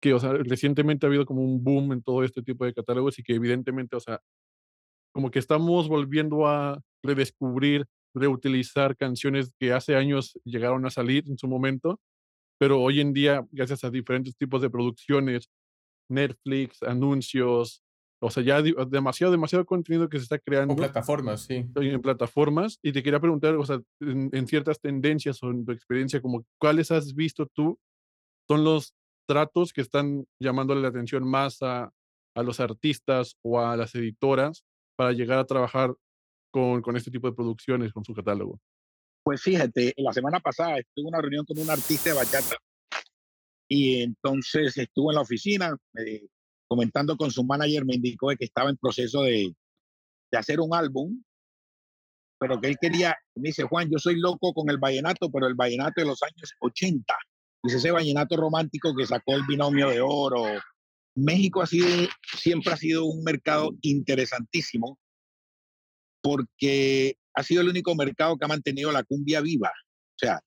que, 0.00 0.14
o 0.14 0.20
sea, 0.20 0.32
recientemente 0.32 1.04
ha 1.04 1.08
habido 1.08 1.26
como 1.26 1.42
un 1.42 1.62
boom 1.62 1.92
en 1.92 2.02
todo 2.02 2.24
este 2.24 2.42
tipo 2.42 2.64
de 2.64 2.72
catálogos 2.72 3.18
y 3.18 3.22
que 3.22 3.34
evidentemente, 3.34 3.96
o 3.96 4.00
sea, 4.00 4.20
como 5.12 5.30
que 5.30 5.38
estamos 5.38 5.88
volviendo 5.88 6.46
a 6.46 6.80
redescubrir, 7.02 7.86
reutilizar 8.14 8.96
canciones 8.96 9.52
que 9.58 9.72
hace 9.72 9.96
años 9.96 10.38
llegaron 10.44 10.86
a 10.86 10.90
salir 10.90 11.24
en 11.28 11.38
su 11.38 11.48
momento, 11.48 12.00
pero 12.58 12.80
hoy 12.80 13.00
en 13.00 13.12
día, 13.12 13.46
gracias 13.50 13.84
a 13.84 13.90
diferentes 13.90 14.36
tipos 14.36 14.60
de 14.60 14.70
producciones, 14.70 15.48
Netflix, 16.10 16.82
anuncios, 16.82 17.82
o 18.20 18.30
sea, 18.30 18.42
ya 18.42 18.60
demasiado, 18.62 19.30
demasiado 19.30 19.64
contenido 19.64 20.08
que 20.08 20.18
se 20.18 20.24
está 20.24 20.38
creando. 20.38 20.72
En 20.72 20.78
plataformas, 20.78 21.42
sí. 21.42 21.66
En 21.76 22.02
plataformas. 22.02 22.78
Y 22.82 22.90
te 22.90 23.02
quería 23.02 23.20
preguntar, 23.20 23.54
o 23.54 23.64
sea, 23.64 23.80
en, 24.00 24.28
en 24.32 24.46
ciertas 24.48 24.80
tendencias 24.80 25.40
o 25.42 25.50
en 25.50 25.64
tu 25.64 25.70
experiencia, 25.70 26.20
como, 26.20 26.44
¿cuáles 26.60 26.90
has 26.90 27.14
visto 27.14 27.46
tú 27.46 27.78
son 28.48 28.64
los 28.64 28.94
tratos 29.28 29.72
que 29.72 29.82
están 29.82 30.24
llamándole 30.40 30.80
la 30.80 30.88
atención 30.88 31.28
más 31.28 31.62
a, 31.62 31.92
a 32.34 32.42
los 32.42 32.60
artistas 32.60 33.36
o 33.44 33.60
a 33.60 33.76
las 33.76 33.94
editoras 33.94 34.64
para 34.98 35.12
llegar 35.12 35.38
a 35.38 35.46
trabajar 35.46 35.94
con, 36.50 36.82
con 36.82 36.96
este 36.96 37.12
tipo 37.12 37.28
de 37.28 37.36
producciones, 37.36 37.92
con 37.92 38.04
su 38.04 38.12
catálogo? 38.12 38.60
Pues 39.22 39.40
fíjate, 39.40 39.94
la 39.98 40.12
semana 40.12 40.40
pasada 40.40 40.78
estuve 40.78 41.02
en 41.02 41.06
una 41.06 41.20
reunión 41.20 41.44
con 41.44 41.56
un 41.56 41.70
artista 41.70 42.10
de 42.10 42.16
bachata 42.16 42.56
y 43.68 44.02
entonces 44.02 44.76
estuvo 44.76 45.12
en 45.12 45.16
la 45.16 45.20
oficina 45.20 45.76
comentando 46.66 47.16
con 47.16 47.30
su 47.30 47.44
manager, 47.44 47.84
me 47.84 47.94
indicó 47.94 48.28
que 48.36 48.46
estaba 48.46 48.70
en 48.70 48.76
proceso 48.76 49.22
de, 49.22 49.54
de 50.32 50.38
hacer 50.38 50.58
un 50.58 50.74
álbum, 50.74 51.22
pero 52.40 52.60
que 52.60 52.68
él 52.68 52.76
quería, 52.80 53.16
me 53.36 53.50
dice, 53.50 53.62
Juan, 53.64 53.88
yo 53.88 53.98
soy 53.98 54.18
loco 54.18 54.52
con 54.52 54.68
el 54.68 54.78
vallenato, 54.78 55.30
pero 55.30 55.46
el 55.46 55.54
vallenato 55.54 56.00
de 56.00 56.06
los 56.08 56.22
años 56.24 56.54
80. 56.60 57.14
Dice, 57.62 57.76
ese 57.76 57.90
vallenato 57.92 58.36
romántico 58.36 58.94
que 58.96 59.06
sacó 59.06 59.34
el 59.34 59.46
binomio 59.46 59.90
de 59.90 60.00
oro. 60.00 60.44
México 61.18 61.62
ha 61.62 61.66
sido, 61.66 61.86
siempre 62.36 62.72
ha 62.72 62.76
sido 62.76 63.04
un 63.04 63.22
mercado 63.24 63.70
interesantísimo 63.82 64.98
porque 66.22 67.16
ha 67.34 67.42
sido 67.42 67.62
el 67.62 67.68
único 67.68 67.94
mercado 67.94 68.36
que 68.36 68.44
ha 68.44 68.48
mantenido 68.48 68.92
la 68.92 69.04
cumbia 69.04 69.40
viva. 69.40 69.70
O 69.70 70.18
sea, 70.18 70.40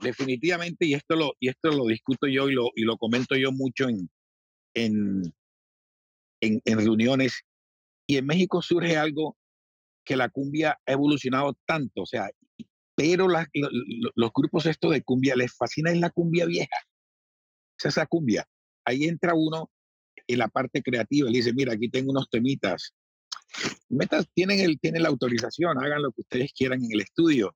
definitivamente, 0.00 0.86
y 0.86 0.94
esto 0.94 1.16
lo, 1.16 1.32
y 1.40 1.48
esto 1.48 1.70
lo 1.70 1.86
discuto 1.86 2.26
yo 2.26 2.48
y 2.48 2.54
lo, 2.54 2.70
y 2.74 2.82
lo 2.82 2.96
comento 2.96 3.36
yo 3.36 3.52
mucho 3.52 3.88
en, 3.88 4.08
en, 4.74 5.22
en, 6.40 6.78
reuniones, 6.78 7.42
y 8.06 8.16
en 8.16 8.26
México 8.26 8.62
surge 8.62 8.96
algo 8.96 9.36
que 10.04 10.16
la 10.16 10.28
cumbia 10.28 10.78
ha 10.86 10.92
evolucionado 10.92 11.56
tanto, 11.66 12.02
o 12.02 12.06
sea, 12.06 12.30
pero 12.94 13.26
los 13.28 14.30
grupos 14.32 14.66
estos 14.66 14.92
de 14.92 15.02
cumbia 15.02 15.36
les 15.36 15.54
fascina 15.54 15.90
es 15.90 15.98
la 15.98 16.10
cumbia 16.10 16.46
vieja. 16.46 16.76
Esa 17.78 17.88
es 17.88 17.96
la 17.98 18.06
cumbia. 18.06 18.48
Ahí 18.86 19.04
entra 19.04 19.34
uno 19.34 19.70
en 20.26 20.38
la 20.38 20.48
parte 20.48 20.82
creativa, 20.82 21.28
le 21.28 21.38
dice, 21.38 21.52
mira, 21.52 21.74
aquí 21.74 21.88
tengo 21.88 22.10
unos 22.10 22.28
temitas. 22.30 22.94
Metas 23.88 24.26
tienen, 24.34 24.60
el, 24.60 24.78
tienen 24.80 25.02
la 25.02 25.08
autorización, 25.08 25.78
hagan 25.78 26.02
lo 26.02 26.12
que 26.12 26.22
ustedes 26.22 26.52
quieran 26.52 26.82
en 26.84 26.92
el 26.92 27.00
estudio. 27.00 27.54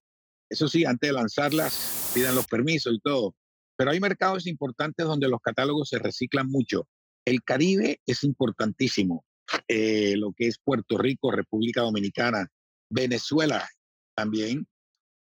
Eso 0.49 0.68
sí, 0.68 0.84
antes 0.84 1.08
de 1.08 1.14
lanzarlas, 1.14 2.12
pidan 2.14 2.34
los 2.34 2.46
permisos 2.46 2.94
y 2.94 3.00
todo. 3.00 3.34
Pero 3.76 3.92
hay 3.92 4.00
mercados 4.00 4.46
importantes 4.46 5.06
donde 5.06 5.28
los 5.28 5.40
catálogos 5.40 5.88
se 5.88 5.99
reciclan 5.99 6.49
mucho. 6.49 6.87
El 7.25 7.42
Caribe 7.42 8.00
es 8.06 8.25
importantísimo. 8.25 9.25
Eh, 9.68 10.16
lo 10.16 10.32
que 10.37 10.49
es 10.49 10.58
Puerto 10.62 10.99
Rico, 10.99 11.30
República 11.30 11.82
Dominicana, 11.82 12.49
Venezuela 12.90 13.68
también. 14.14 14.66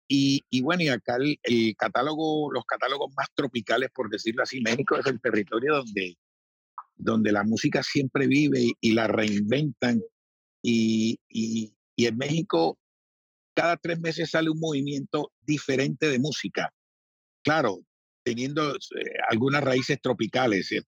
Y, 0.07 0.62
bueno, 0.62 0.83
y 0.83 0.89
acá 0.89 1.17
el, 1.17 1.75
catálogo, 1.75 2.51
los 2.51 2.65
catálogos 2.65 3.12
más 3.15 3.27
tropicales, 3.33 3.89
por 3.91 4.10
decirlo 4.10 4.43
así, 4.43 4.62
México 4.62 4.95
es 4.98 5.05
el 5.07 5.19
territorio 5.19 5.77
donde, 5.77 6.17
donde 6.95 7.31
la 7.31 7.43
música 7.43 7.81
siempre 7.81 8.27
vive 8.27 8.74
y, 8.79 8.91
la 8.93 9.07
reinventan. 9.07 10.01
Y, 10.62 11.17
y, 11.29 11.74
y 11.95 12.05
en 12.05 12.17
México 12.17 12.77
cada 13.53 13.77
tres 13.77 14.00
meses 14.00 14.31
sale 14.31 14.50
un 14.50 14.60
movimiento 14.60 15.31
diferente 15.41 16.10
de 16.10 16.19
música. 16.19 16.74
Claro, 17.43 17.79
teniendo 18.24 18.75
eh, 18.75 18.79
algunas 19.29 19.63
raíces 19.63 20.00
tropicales, 20.01 20.72
eh, 20.72 20.83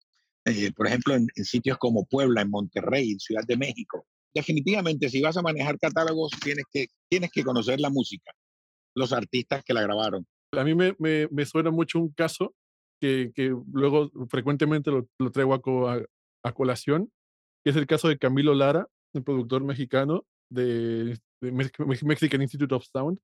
eh, 0.46 0.72
por 0.75 0.88
ejemplo, 0.88 1.15
en, 1.15 1.27
sitios 1.44 1.77
como 1.77 2.06
Puebla, 2.06 2.41
en 2.41 2.50
Monterrey, 2.50 3.12
en 3.12 3.20
Ciudad 3.20 3.44
de 3.48 3.58
México. 3.58 4.06
Definitivamente, 4.34 5.10
si 5.10 5.22
vas 5.22 5.38
a 5.38 5.41
manejar 5.41 5.77
catálogos, 5.77 6.32
tienes 6.41 6.65
que, 6.72 6.88
tienes 7.10 7.32
que 7.32 7.44
conocer 7.44 7.80
la 7.80 7.89
música, 7.89 8.32
los 8.95 9.13
artistas 9.13 9.63
que 9.63 9.74
la 9.74 9.81
grabaron. 9.81 10.25
A 10.53 10.63
mí 10.63 10.75
me, 10.75 11.45
suena 11.45 11.71
mucho 11.71 12.00
un 12.00 12.10
caso 12.10 12.53
que, 13.00 13.31
luego 13.71 14.12
frecuentemente 14.29 14.91
lo, 14.91 15.07
lo 15.19 15.31
traigo 15.31 15.53
a, 15.53 16.53
colación, 16.53 17.12
que 17.63 17.71
es 17.71 17.75
el 17.75 17.88
caso 17.88 18.07
de 18.07 18.17
Camilo 18.17 18.53
Lara, 18.53 18.88
un 19.13 19.24
productor 19.24 19.63
mexicano 19.63 20.25
de 20.50 21.17
Mexican 21.41 22.41
Institute 22.41 22.74
of 22.74 22.86
Sound, 22.86 23.19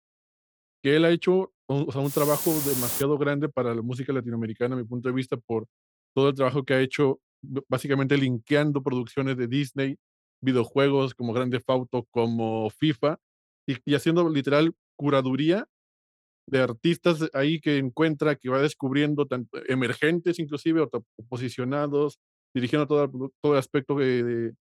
que 0.84 0.96
él 0.96 1.06
ha 1.06 1.12
hecho 1.12 1.52
un, 1.68 2.12
trabajo 2.12 2.52
demasiado 2.66 3.18
grande 3.18 3.50
para 3.50 3.76
la 3.76 3.82
música 3.82 4.14
latinoamericana, 4.14 4.76
a 4.76 4.78
mi 4.78 4.86
punto 4.86 5.10
de 5.10 5.16
vista, 5.16 5.38
por 5.38 5.68
todo 6.16 6.30
el 6.30 6.36
trabajo 6.36 6.64
que 6.64 6.74
ha 6.74 6.82
hecho, 6.82 7.20
básicamente 7.68 8.18
linkeando 8.18 8.82
producciones 8.82 9.38
de 9.38 9.48
Disney, 9.48 9.98
videojuegos 10.42 11.14
como 11.14 11.34
Grande 11.34 11.62
Auto, 11.68 12.08
como 12.12 12.70
FIFA, 12.70 13.20
y, 13.68 13.96
haciendo 13.96 14.30
literal 14.30 14.74
curaduría 14.98 15.68
de 16.50 16.60
artistas 16.60 17.30
ahí 17.34 17.60
que 17.60 17.78
encuentra, 17.78 18.36
que 18.36 18.50
va 18.50 18.62
descubriendo 18.62 19.28
emergentes 19.68 20.40
inclusive, 20.40 20.82
o 20.82 20.90
dirigiendo 22.54 22.88
todo, 22.88 23.32
todo 23.42 23.54
el 23.54 23.60
aspecto 23.60 23.98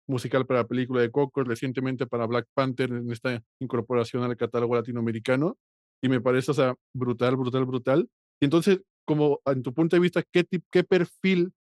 musical 0.08 0.46
para 0.46 0.60
la 0.60 0.66
película 0.66 1.02
de 1.02 1.10
Coco, 1.10 1.44
recientemente 1.44 2.06
para 2.06 2.26
Black 2.26 2.46
Panther 2.54 2.90
en 2.90 3.10
esta 3.12 3.42
incorporación 3.60 4.24
al 4.24 4.36
catálogo 4.36 4.74
latinoamericano. 4.74 5.56
Y 6.02 6.08
me 6.08 6.20
parece, 6.20 6.50
o 6.50 6.54
sea, 6.54 6.74
brutal, 6.94 7.36
brutal, 7.36 7.64
brutal. 7.66 8.08
Y 8.40 8.46
entonces, 8.46 8.80
como 9.04 9.40
en 9.46 9.62
tu 9.62 9.74
punto 9.74 9.96
de 9.96 10.00
vista, 10.00 10.22
¿qué, 10.32 10.46
qué 10.70 10.84
perfil 10.84 11.52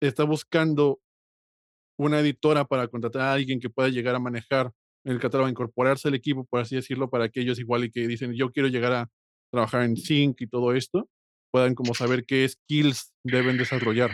está 0.00 0.24
buscando 0.24 0.98
una 1.98 2.20
editora 2.20 2.64
para 2.64 2.88
contratar 2.88 3.22
a 3.22 3.32
alguien 3.32 3.60
que 3.60 3.70
pueda 3.70 3.88
llegar 3.88 4.14
a 4.14 4.18
manejar 4.20 4.72
el 5.12 5.20
catálogo, 5.20 5.48
incorporarse 5.48 6.08
al 6.08 6.14
equipo, 6.14 6.44
por 6.44 6.60
así 6.60 6.74
decirlo, 6.74 7.10
para 7.10 7.28
que 7.28 7.40
ellos 7.40 7.58
igual 7.58 7.84
y 7.84 7.90
que 7.90 8.06
dicen, 8.06 8.34
yo 8.34 8.50
quiero 8.50 8.68
llegar 8.68 8.92
a 8.92 9.08
trabajar 9.50 9.82
en 9.82 9.96
Sync 9.96 10.40
y 10.40 10.46
todo 10.46 10.74
esto, 10.74 11.08
puedan 11.50 11.74
como 11.74 11.94
saber 11.94 12.24
qué 12.24 12.48
skills 12.48 13.12
deben 13.22 13.56
desarrollar? 13.56 14.10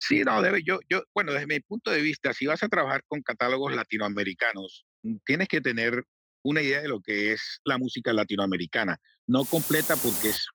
Sí, 0.00 0.22
no, 0.24 0.42
debe, 0.42 0.62
yo, 0.64 0.80
yo, 0.88 1.02
bueno, 1.14 1.32
desde 1.32 1.46
mi 1.46 1.60
punto 1.60 1.90
de 1.90 2.02
vista, 2.02 2.32
si 2.32 2.46
vas 2.46 2.62
a 2.62 2.68
trabajar 2.68 3.02
con 3.06 3.22
catálogos 3.22 3.74
latinoamericanos, 3.74 4.84
mm, 5.02 5.16
tienes 5.24 5.48
que 5.48 5.60
tener 5.60 6.04
una 6.44 6.60
idea 6.60 6.82
de 6.82 6.88
lo 6.88 7.00
que 7.00 7.32
es 7.32 7.60
la 7.64 7.78
música 7.78 8.12
latinoamericana. 8.12 8.98
No 9.26 9.44
completa 9.44 9.94
porque 9.96 10.30
es, 10.30 10.46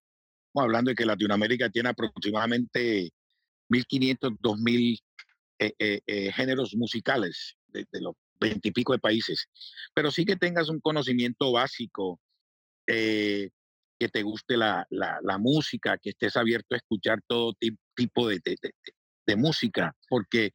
estamos 0.47 0.65
hablando 0.65 0.89
de 0.89 0.95
que 0.95 1.05
Latinoamérica 1.05 1.69
tiene 1.69 1.89
aproximadamente 1.89 3.09
1.500, 3.69 4.37
2.000 4.39 4.99
eh, 5.59 5.73
eh, 5.79 6.01
eh, 6.05 6.31
géneros 6.33 6.75
musicales 6.75 7.55
de, 7.67 7.85
los 7.93 8.15
veintipico 8.39 8.93
de 8.93 8.99
países, 8.99 9.47
pero 9.93 10.11
sí 10.11 10.25
que 10.25 10.35
tengas 10.35 10.69
un 10.69 10.79
conocimiento 10.79 11.51
básico, 11.51 12.19
que 12.85 14.09
te 14.09 14.23
guste 14.23 14.57
la, 14.57 14.87
la, 14.89 15.37
música, 15.37 15.97
que 15.97 16.11
estés 16.11 16.37
abierto 16.37 16.75
a 16.75 16.77
escuchar 16.77 17.19
todo 17.27 17.53
tipo 17.95 18.27
de, 18.27 18.39
de, 19.25 19.35
música, 19.35 19.93
porque 20.07 20.51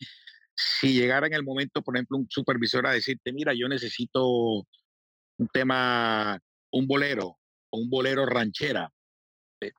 si 0.54 0.92
llegara 0.92 1.26
en 1.26 1.34
el 1.34 1.42
momento, 1.42 1.82
por 1.82 1.96
ejemplo, 1.96 2.18
un 2.18 2.26
supervisor 2.30 2.86
a 2.86 2.92
decirte, 2.92 3.32
mira, 3.32 3.52
yo 3.54 3.68
necesito 3.68 4.24
un 5.38 5.48
tema, 5.52 6.38
un 6.70 6.86
bolero, 6.86 7.38
o 7.70 7.78
un 7.78 7.90
bolero 7.90 8.26
ranchera, 8.26 8.92
eh, 9.60 9.72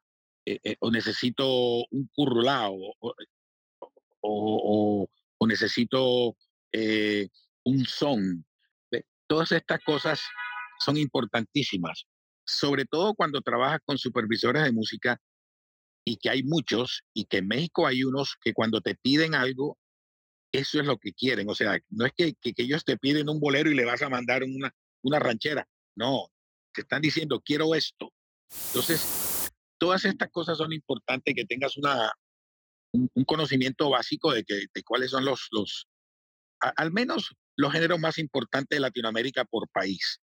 eh, 0.46 0.60
eh, 0.64 0.76
o 0.80 0.92
necesito 0.92 1.86
un 1.90 2.10
currulao, 2.14 2.78
o 4.22 5.08
necesito 5.48 6.36
un 7.66 7.86
son. 7.86 8.46
Todas 9.28 9.52
estas 9.52 9.80
cosas 9.84 10.22
son 10.80 10.98
importantísimas, 10.98 12.06
sobre 12.46 12.86
todo 12.86 13.16
cuando 13.16 13.42
trabajas 13.42 13.80
con 13.86 13.98
supervisores 13.98 14.64
de 14.64 14.72
música 14.72 15.20
y 16.06 16.18
que 16.18 16.30
hay 16.30 16.44
muchos 16.44 17.04
y 17.14 17.26
que 17.26 17.38
en 17.38 17.48
México 17.48 17.88
hay 17.88 18.04
unos 18.04 18.36
que 18.42 18.54
cuando 18.54 18.82
te 18.82 18.96
piden 18.96 19.34
algo, 19.34 19.78
eso 20.52 20.80
es 20.80 20.86
lo 20.86 20.98
que 20.98 21.14
quieren. 21.14 21.50
O 21.50 21.56
sea, 21.56 21.80
no 21.90 22.06
es 22.06 22.12
que, 22.16 22.34
que, 22.34 22.54
ellos 22.58 22.84
te 22.84 22.98
piden 22.98 23.30
un 23.30 23.40
bolero 23.40 23.72
y 23.72 23.76
le 23.76 23.86
vas 23.86 24.02
a 24.02 24.10
mandar 24.10 24.44
una, 24.44 24.72
una 25.02 25.20
ranchera. 25.20 25.68
No, 25.96 26.28
te 26.74 26.82
están 26.82 27.02
diciendo, 27.02 27.42
quiero 27.42 27.74
esto. 27.76 28.14
Entonces, 28.68 29.50
todas 29.80 30.06
estas 30.06 30.30
cosas 30.30 30.58
son 30.58 30.74
importantes, 30.74 31.34
que 31.34 31.46
tengas 31.46 31.78
una, 31.78 32.12
un, 32.92 33.10
conocimiento 33.26 33.90
básico 33.90 34.32
de, 34.32 34.44
que, 34.44 34.66
de 34.74 34.84
cuáles 34.84 35.12
son 35.12 35.26
los, 35.26 35.48
los 35.52 35.88
al 36.60 36.92
menos 36.92 37.34
los 37.56 37.72
géneros 37.72 38.00
más 38.00 38.18
importantes 38.18 38.76
de 38.76 38.82
Latinoamérica 38.82 39.46
por 39.46 39.68
país 39.70 40.20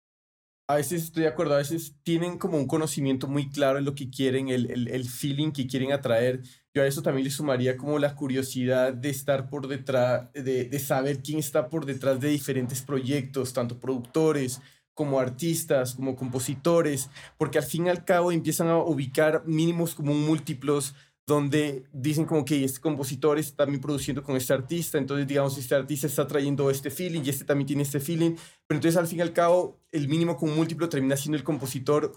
a 0.71 0.77
veces 0.77 1.03
estoy 1.03 1.25
de 1.25 1.29
acuerdo, 1.29 1.55
a 1.55 1.59
veces 1.59 1.97
tienen 2.05 2.39
como 2.39 2.57
un 2.57 2.69
conocimiento 2.69 3.27
muy 3.27 3.51
claro 3.51 3.79
en 3.79 3.85
lo 3.85 3.97
que 3.97 4.09
quieren, 4.09 4.49
el, 4.49 4.71
el, 4.71 4.87
el, 4.87 5.05
feeling 5.05 5.51
que 5.51 5.67
quieren 5.67 5.91
atraer. 5.91 6.43
Yo 6.73 6.85
a 6.85 6.87
eso 6.87 7.03
también 7.03 7.25
le 7.25 7.33
sumaría 7.33 7.77
como 7.77 7.99
la 7.99 8.15
curiosidad 8.15 8.95
de 8.95 9.11
estar 9.11 9.51
por 9.51 9.67
detrás, 9.67 10.33
de, 10.33 10.67
de 10.67 10.79
saber 10.79 11.23
quién 11.23 11.41
está 11.41 11.69
por 11.69 11.87
detrás 11.87 12.21
de 12.21 12.29
diferentes 12.29 12.83
proyectos, 12.83 13.53
tanto 13.53 13.81
productores 13.81 14.61
como 14.95 15.19
artistas, 15.19 15.95
como 15.95 16.15
compositores, 16.15 17.11
porque 17.37 17.59
al 17.59 17.65
fin 17.65 17.87
y 17.87 17.89
al 17.89 18.05
cabo 18.05 18.31
empiezan 18.31 18.69
a 18.69 18.77
ubicar 18.77 19.43
mínimos 19.47 19.97
como 19.97 20.15
múltiplos 20.15 20.95
donde 21.27 21.85
dicen 21.93 22.25
como 22.25 22.45
que 22.45 22.65
este 22.65 22.81
compositor 22.81 23.39
está 23.39 23.65
también 23.65 23.81
produciendo 23.81 24.23
con 24.23 24.37
este 24.37 24.53
artista, 24.53 24.99
entonces 24.99 25.27
digamos, 25.27 25.57
este 25.59 25.75
artista 25.75 26.07
está 26.07 26.27
trayendo 26.27 26.71
este 26.71 26.91
feeling 26.91 27.23
y 27.25 27.31
este 27.31 27.45
también 27.45 27.67
tiene 27.67 27.83
este 27.83 28.01
feeling, 28.01 28.33
pero 28.67 28.79
entonces 28.79 28.97
al 28.97 29.07
fin 29.07 29.19
y 29.19 29.23
al 29.23 29.33
cabo 29.33 29.79
el 29.93 30.09
mínimo 30.09 30.37
con 30.37 30.55
múltiplo 30.55 30.89
termina 30.89 31.17
siendo 31.17 31.37
el 31.37 31.45
compositor 31.45 32.13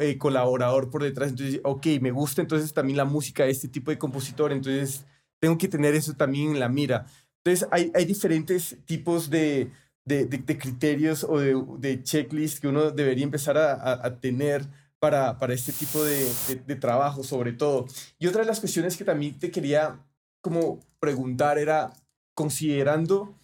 eh, 0.00 0.18
colaborador 0.18 0.90
por 0.90 1.02
detrás, 1.02 1.30
entonces, 1.30 1.60
ok, 1.64 1.86
me 2.00 2.10
gusta 2.10 2.42
entonces 2.42 2.74
también 2.74 2.96
la 2.96 3.04
música 3.04 3.44
de 3.44 3.50
este 3.50 3.68
tipo 3.68 3.90
de 3.90 3.98
compositor, 3.98 4.52
entonces 4.52 5.06
tengo 5.40 5.56
que 5.56 5.68
tener 5.68 5.94
eso 5.94 6.14
también 6.14 6.50
en 6.50 6.60
la 6.60 6.68
mira. 6.68 7.06
Entonces 7.44 7.68
hay, 7.70 7.90
hay 7.94 8.04
diferentes 8.04 8.76
tipos 8.84 9.30
de, 9.30 9.70
de, 10.04 10.58
criterios 10.58 11.24
o 11.24 11.38
de, 11.38 11.54
de 11.78 12.02
checklists 12.02 12.60
que 12.60 12.68
uno 12.68 12.90
debería 12.90 13.24
empezar 13.24 13.56
a, 13.56 14.20
tener 14.20 14.66
para, 15.00 15.38
para, 15.38 15.54
este 15.54 15.72
tipo 15.72 16.02
de, 16.02 16.28
de, 16.66 16.76
trabajo, 16.76 17.22
sobre 17.22 17.52
todo. 17.52 17.86
Y 18.18 18.26
otra 18.26 18.40
de 18.42 18.46
las 18.46 18.60
cuestiones 18.60 18.96
que 18.96 19.04
también 19.04 19.38
te 19.38 19.50
quería 19.50 20.04
como 20.40 20.80
preguntar 21.00 21.58
era, 21.58 21.92
considerando 22.34 23.34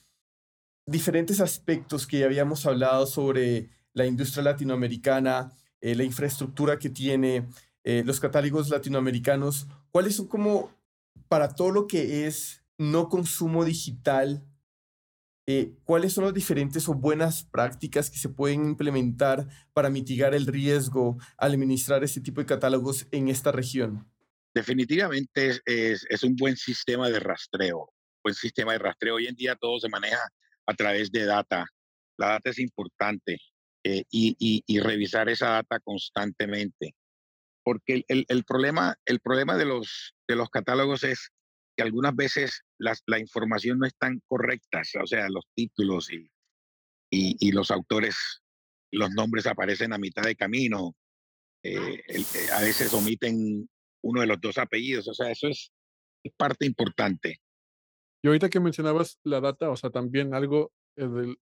diferentes 0.86 1.40
aspectos 1.40 2.06
que 2.06 2.20
ya 2.20 2.26
habíamos 2.26 2.66
hablado 2.66 3.06
sobre 3.06 3.70
la 3.92 4.06
industria 4.06 4.42
latinoamericana, 4.44 5.52
eh, 5.80 5.94
la 5.94 6.04
infraestructura 6.04 6.78
que 6.78 6.90
tiene, 6.90 7.48
eh, 7.84 8.02
los 8.04 8.20
catálogos 8.20 8.68
latinoamericanos, 8.68 9.66
¿cuáles 9.90 10.16
son 10.16 10.26
como 10.28 10.70
para 11.28 11.54
todo 11.54 11.70
lo 11.70 11.86
que 11.86 12.26
es 12.26 12.62
no 12.78 13.08
consumo 13.08 13.64
digital? 13.64 14.42
Eh, 15.46 15.74
¿Cuáles 15.84 16.14
son 16.14 16.24
las 16.24 16.32
diferentes 16.32 16.88
o 16.88 16.94
buenas 16.94 17.44
prácticas 17.44 18.10
que 18.10 18.16
se 18.16 18.30
pueden 18.30 18.64
implementar 18.64 19.46
para 19.74 19.90
mitigar 19.90 20.34
el 20.34 20.46
riesgo 20.46 21.18
al 21.36 21.52
administrar 21.52 22.02
este 22.02 22.22
tipo 22.22 22.40
de 22.40 22.46
catálogos 22.46 23.06
en 23.10 23.28
esta 23.28 23.52
región? 23.52 24.10
Definitivamente 24.54 25.60
es, 25.66 26.06
es, 26.08 26.22
un 26.22 26.34
buen 26.36 26.56
sistema 26.56 27.10
de 27.10 27.20
rastreo, 27.20 27.90
buen 28.22 28.34
sistema 28.34 28.72
de 28.72 28.78
rastreo. 28.78 29.16
Hoy 29.16 29.26
en 29.26 29.34
día 29.34 29.54
todo 29.56 29.78
se 29.80 29.88
maneja 29.88 30.20
a 30.66 30.74
través 30.74 31.10
de 31.10 31.26
data. 31.26 31.66
La 32.16 32.28
data 32.28 32.50
es 32.50 32.58
importante 32.58 33.38
eh, 33.82 34.04
y, 34.10 34.62
y, 34.66 34.80
revisar 34.80 35.28
esa 35.28 35.48
data 35.48 35.78
constantemente. 35.80 36.94
Porque 37.62 38.04
el, 38.08 38.24
el, 38.28 38.44
problema, 38.44 38.96
el 39.04 39.20
problema 39.20 39.56
de, 39.56 39.66
los, 39.66 40.14
de 40.26 40.36
los 40.36 40.48
catálogos 40.48 41.04
es 41.04 41.30
que 41.76 41.82
algunas 41.82 42.14
veces 42.14 42.63
la, 42.78 42.96
la 43.06 43.18
información 43.18 43.78
no 43.78 43.86
es 43.86 43.96
tan 43.96 44.20
correcta, 44.26 44.82
o 45.02 45.06
sea, 45.06 45.28
los 45.28 45.44
títulos 45.54 46.12
y, 46.12 46.30
y, 47.10 47.36
y 47.38 47.52
los 47.52 47.70
autores, 47.70 48.42
los 48.90 49.10
nombres 49.10 49.46
aparecen 49.46 49.92
a 49.92 49.98
mitad 49.98 50.22
de 50.22 50.36
camino, 50.36 50.94
eh, 51.62 52.02
eh, 52.08 52.50
a 52.52 52.60
veces 52.60 52.92
omiten 52.92 53.68
uno 54.02 54.20
de 54.20 54.26
los 54.26 54.40
dos 54.40 54.58
apellidos, 54.58 55.08
o 55.08 55.14
sea, 55.14 55.30
eso 55.30 55.48
es 55.48 55.72
parte 56.36 56.66
importante. 56.66 57.40
Y 58.22 58.28
ahorita 58.28 58.48
que 58.48 58.60
mencionabas 58.60 59.18
la 59.24 59.40
data, 59.40 59.70
o 59.70 59.76
sea, 59.76 59.90
también 59.90 60.34
algo 60.34 60.72
eh, 60.96 61.34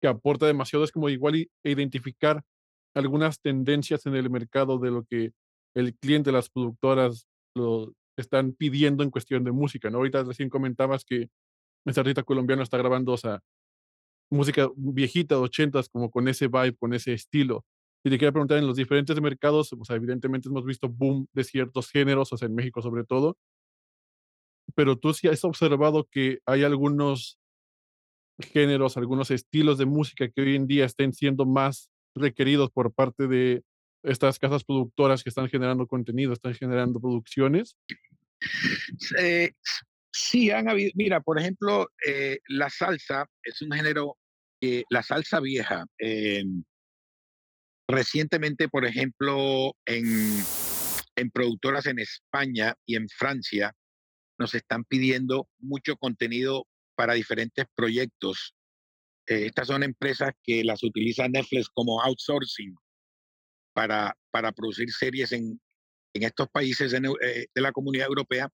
que 0.00 0.08
aporta 0.08 0.46
demasiado 0.46 0.84
es 0.84 0.92
como 0.92 1.08
igual 1.08 1.48
identificar 1.64 2.42
algunas 2.94 3.40
tendencias 3.40 4.06
en 4.06 4.14
el 4.14 4.30
mercado 4.30 4.78
de 4.78 4.90
lo 4.90 5.04
que 5.04 5.32
el 5.74 5.94
cliente, 5.96 6.32
las 6.32 6.48
productoras 6.48 7.26
lo 7.54 7.92
están 8.22 8.52
pidiendo 8.52 9.02
en 9.02 9.10
cuestión 9.10 9.44
de 9.44 9.52
música, 9.52 9.90
¿no? 9.90 9.98
Ahorita 9.98 10.22
recién 10.24 10.48
comentabas 10.48 11.04
que 11.04 11.28
esta 11.84 12.00
artista 12.00 12.22
colombiano 12.22 12.62
está 12.62 12.78
grabando, 12.78 13.12
o 13.12 13.16
sea, 13.16 13.40
música 14.30 14.68
viejita 14.76 15.38
ochentas, 15.38 15.88
como 15.88 16.10
con 16.10 16.28
ese 16.28 16.48
vibe, 16.48 16.76
con 16.76 16.94
ese 16.94 17.12
estilo. 17.12 17.64
Y 18.04 18.10
te 18.10 18.18
quería 18.18 18.32
preguntar, 18.32 18.58
en 18.58 18.66
los 18.66 18.76
diferentes 18.76 19.20
mercados, 19.20 19.72
o 19.72 19.84
sea, 19.84 19.96
evidentemente 19.96 20.48
hemos 20.48 20.64
visto 20.64 20.88
boom 20.88 21.26
de 21.32 21.44
ciertos 21.44 21.90
géneros, 21.90 22.32
o 22.32 22.36
sea, 22.36 22.46
en 22.46 22.54
México 22.54 22.82
sobre 22.82 23.04
todo, 23.04 23.36
pero 24.74 24.96
tú 24.96 25.12
sí 25.14 25.28
has 25.28 25.44
observado 25.44 26.08
que 26.10 26.40
hay 26.46 26.64
algunos 26.64 27.38
géneros, 28.38 28.96
algunos 28.96 29.30
estilos 29.30 29.78
de 29.78 29.86
música 29.86 30.28
que 30.28 30.42
hoy 30.42 30.56
en 30.56 30.66
día 30.66 30.84
estén 30.84 31.12
siendo 31.12 31.46
más 31.46 31.90
requeridos 32.14 32.70
por 32.70 32.92
parte 32.92 33.26
de 33.28 33.62
estas 34.06 34.38
casas 34.38 34.64
productoras 34.64 35.22
que 35.22 35.30
están 35.30 35.48
generando 35.48 35.86
contenido, 35.86 36.32
están 36.32 36.54
generando 36.54 37.00
producciones? 37.00 37.76
sí, 40.12 40.50
han 40.50 40.68
habido. 40.68 40.92
Mira, 40.94 41.20
por 41.20 41.38
ejemplo, 41.38 41.88
eh, 42.06 42.38
la 42.48 42.70
salsa 42.70 43.26
es 43.42 43.60
un 43.62 43.72
género, 43.72 44.16
que 44.60 44.84
la 44.90 45.02
salsa 45.02 45.40
vieja. 45.40 45.84
Em, 45.98 46.62
recientemente, 47.88 48.68
por 48.68 48.84
ejemplo, 48.86 49.74
en, 49.84 50.06
en 51.16 51.30
productoras 51.30 51.86
en 51.86 51.98
España 51.98 52.74
y 52.86 52.96
en 52.96 53.08
Francia, 53.08 53.72
nos 54.38 54.54
están 54.54 54.84
pidiendo 54.84 55.48
mucho 55.58 55.96
contenido 55.96 56.66
para 56.94 57.14
diferentes 57.14 57.66
proyectos. 57.74 58.54
Eh, 59.26 59.46
estas 59.46 59.68
son 59.68 59.82
empresas 59.82 60.30
que 60.42 60.62
las 60.62 60.82
utiliza 60.84 61.28
Netflix 61.28 61.68
como 61.68 62.00
outsourcing 62.02 62.76
para, 63.76 64.16
para 64.30 64.52
producir 64.52 64.90
series 64.90 65.32
en, 65.32 65.60
en 66.14 66.22
estos 66.22 66.48
países 66.48 66.94
eh, 66.94 67.46
de 67.54 67.60
la 67.60 67.72
comunidad 67.72 68.06
europea 68.06 68.48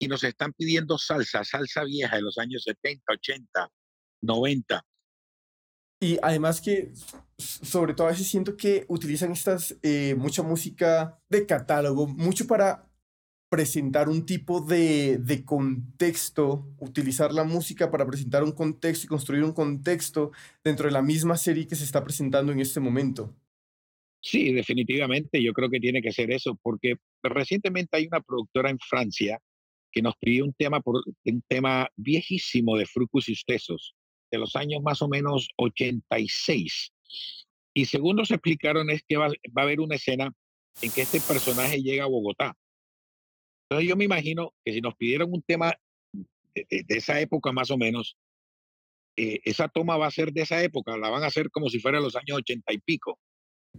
y 0.00 0.08
nos 0.08 0.24
están 0.24 0.54
pidiendo 0.54 0.96
salsa, 0.96 1.44
salsa 1.44 1.84
vieja 1.84 2.16
de 2.16 2.22
los 2.22 2.38
años 2.38 2.64
70, 2.64 3.04
80, 3.12 3.68
90. 4.22 4.86
Y 6.00 6.16
además 6.22 6.62
que, 6.62 6.92
sobre 7.36 7.92
todo 7.92 8.06
a 8.06 8.10
veces 8.12 8.26
siento 8.26 8.56
que 8.56 8.86
utilizan 8.88 9.32
estas, 9.32 9.76
eh, 9.82 10.14
mucha 10.16 10.42
música 10.42 11.20
de 11.28 11.44
catálogo, 11.44 12.06
mucho 12.06 12.46
para 12.46 12.88
presentar 13.50 14.08
un 14.08 14.24
tipo 14.24 14.62
de, 14.62 15.18
de, 15.18 15.44
contexto, 15.44 16.72
utilizar 16.78 17.34
la 17.34 17.44
música 17.44 17.90
para 17.90 18.06
presentar 18.06 18.44
un 18.44 18.52
contexto 18.52 19.04
y 19.04 19.08
construir 19.08 19.44
un 19.44 19.52
contexto 19.52 20.30
dentro 20.64 20.86
de 20.86 20.92
la 20.92 21.02
misma 21.02 21.36
serie 21.36 21.66
que 21.66 21.76
se 21.76 21.84
está 21.84 22.02
presentando 22.02 22.52
en 22.52 22.60
este 22.60 22.80
momento. 22.80 23.34
Sí, 24.20 24.52
definitivamente, 24.52 25.42
yo 25.42 25.52
creo 25.52 25.70
que 25.70 25.80
tiene 25.80 26.02
que 26.02 26.12
ser 26.12 26.30
eso, 26.30 26.58
porque 26.62 26.96
recientemente 27.22 27.96
hay 27.96 28.06
una 28.06 28.20
productora 28.20 28.70
en 28.70 28.78
Francia 28.78 29.38
que 29.92 30.02
nos 30.02 30.14
pidió 30.16 30.44
un 30.44 30.52
tema, 30.54 30.82
un 30.84 31.42
tema 31.48 31.88
viejísimo 31.96 32.76
de 32.76 32.86
Frucus 32.86 33.28
y 33.28 33.32
Ustezos, 33.32 33.94
de 34.30 34.38
los 34.38 34.56
años 34.56 34.82
más 34.82 35.00
o 35.02 35.08
menos 35.08 35.48
86. 35.56 36.92
Y 37.74 37.84
según 37.84 38.16
nos 38.16 38.30
explicaron 38.30 38.90
es 38.90 39.02
que 39.08 39.16
va, 39.16 39.28
va 39.28 39.62
a 39.62 39.64
haber 39.64 39.80
una 39.80 39.96
escena 39.96 40.32
en 40.82 40.90
que 40.90 41.02
este 41.02 41.20
personaje 41.20 41.80
llega 41.80 42.04
a 42.04 42.08
Bogotá 42.08 42.56
entonces 43.68 43.88
yo 43.88 43.96
me 43.96 44.04
imagino 44.04 44.54
que 44.64 44.72
si 44.72 44.80
nos 44.80 44.94
pidieron 44.96 45.30
un 45.30 45.42
tema 45.42 45.74
de, 46.54 46.84
esa 46.88 47.20
época 47.20 47.52
más 47.52 47.70
o 47.70 47.76
menos, 47.76 48.16
eh, 49.16 49.40
esa 49.44 49.68
toma 49.68 49.98
va 49.98 50.06
a 50.06 50.10
ser 50.10 50.32
de 50.32 50.42
esa 50.42 50.62
época, 50.62 50.96
la 50.96 51.10
van 51.10 51.22
a 51.22 51.26
hacer 51.26 51.50
como 51.50 51.68
si 51.68 51.78
fuera 51.78 52.00
los 52.00 52.16
años 52.16 52.38
ochenta 52.38 52.72
y 52.72 52.78
pico. 52.78 53.18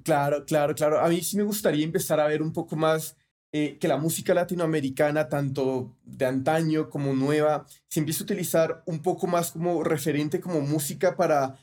Claro, 0.04 0.46
claro, 0.46 0.76
claro. 0.76 1.00
A 1.00 1.10
mí 1.10 1.22
sí 1.22 1.38
me 1.38 1.44
gustaría 1.44 1.84
empezar 1.84 2.20
a 2.20 2.28
ver 2.28 2.42
un 2.42 2.54
poco 2.54 2.76
más 2.76 3.16
eh, 3.52 3.78
que 3.80 3.88
la 3.88 3.98
música 3.98 4.34
latinoamericana, 4.34 5.28
tanto 5.28 5.98
de 6.04 6.26
antaño 6.26 6.90
como 6.90 7.14
nueva, 7.14 7.66
se 7.88 8.00
empiece 8.00 8.22
a 8.22 8.26
utilizar 8.26 8.84
un 8.86 9.02
poco 9.02 9.28
más 9.28 9.52
como 9.52 9.84
referente, 9.84 10.40
como 10.40 10.62
música 10.62 11.16
para 11.16 11.58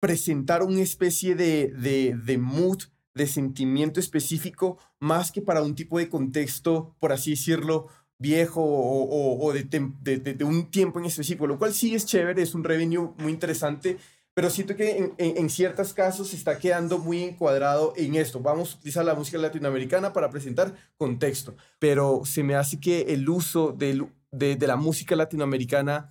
presentar 0.00 0.62
una 0.62 0.80
especie 0.80 1.34
de, 1.34 1.68
de, 1.68 2.16
de 2.24 2.38
mood 2.38 2.82
de 3.14 3.26
sentimiento 3.26 4.00
específico 4.00 4.78
más 4.98 5.30
que 5.30 5.40
para 5.40 5.62
un 5.62 5.74
tipo 5.74 5.98
de 5.98 6.08
contexto, 6.08 6.96
por 6.98 7.12
así 7.12 7.30
decirlo, 7.30 7.88
viejo 8.18 8.62
o, 8.64 9.52
de, 9.52 9.64
de, 9.64 10.44
un 10.44 10.70
tiempo 10.70 10.98
en 10.98 11.06
específico, 11.06 11.46
lo 11.46 11.58
cual 11.58 11.74
sí 11.74 11.94
es 11.94 12.06
chévere, 12.06 12.42
es 12.42 12.54
un 12.54 12.64
revenue 12.64 13.12
muy 13.18 13.32
interesante, 13.32 13.98
pero 14.34 14.50
siento 14.50 14.76
que 14.76 14.96
en, 14.96 15.14
en, 15.18 15.48
ciertos 15.48 15.94
casos 15.94 16.28
se 16.28 16.36
está 16.36 16.58
quedando 16.58 16.98
muy 16.98 17.22
encuadrado 17.22 17.92
en 17.96 18.16
esto. 18.16 18.40
Vamos 18.40 18.74
a 18.74 18.76
utilizar 18.78 19.04
la 19.04 19.14
música 19.14 19.38
latinoamericana 19.38 20.12
para 20.12 20.30
presentar 20.30 20.74
contexto, 20.96 21.56
pero 21.78 22.22
se 22.24 22.42
me 22.42 22.56
hace 22.56 22.80
que 22.80 23.02
el 23.14 23.28
uso 23.28 23.72
de, 23.72 24.06
de 24.32 24.66
la 24.66 24.76
música 24.76 25.14
latinoamericana 25.14 26.10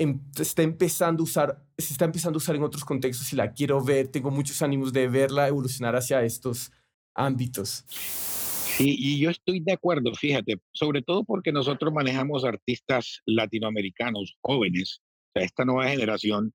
Em, 0.00 0.18
está 0.38 0.62
empezando 0.62 1.22
a 1.22 1.24
usar, 1.24 1.62
se 1.76 1.92
está 1.92 2.06
empezando 2.06 2.38
a 2.38 2.38
usar 2.38 2.56
en 2.56 2.62
otros 2.62 2.86
contextos 2.86 3.34
y 3.34 3.36
la 3.36 3.52
quiero 3.52 3.84
ver, 3.84 4.08
tengo 4.08 4.30
muchos 4.30 4.62
ánimos 4.62 4.94
de 4.94 5.06
verla 5.08 5.46
evolucionar 5.46 5.94
hacia 5.94 6.22
estos 6.22 6.72
ámbitos. 7.14 7.84
Sí, 7.90 8.96
y 8.98 9.20
yo 9.20 9.28
estoy 9.28 9.60
de 9.60 9.74
acuerdo, 9.74 10.14
fíjate, 10.14 10.58
sobre 10.72 11.02
todo 11.02 11.22
porque 11.22 11.52
nosotros 11.52 11.92
manejamos 11.92 12.46
artistas 12.46 13.20
latinoamericanos 13.26 14.38
jóvenes, 14.40 15.02
o 15.02 15.32
sea, 15.34 15.44
esta 15.44 15.66
nueva 15.66 15.90
generación, 15.90 16.54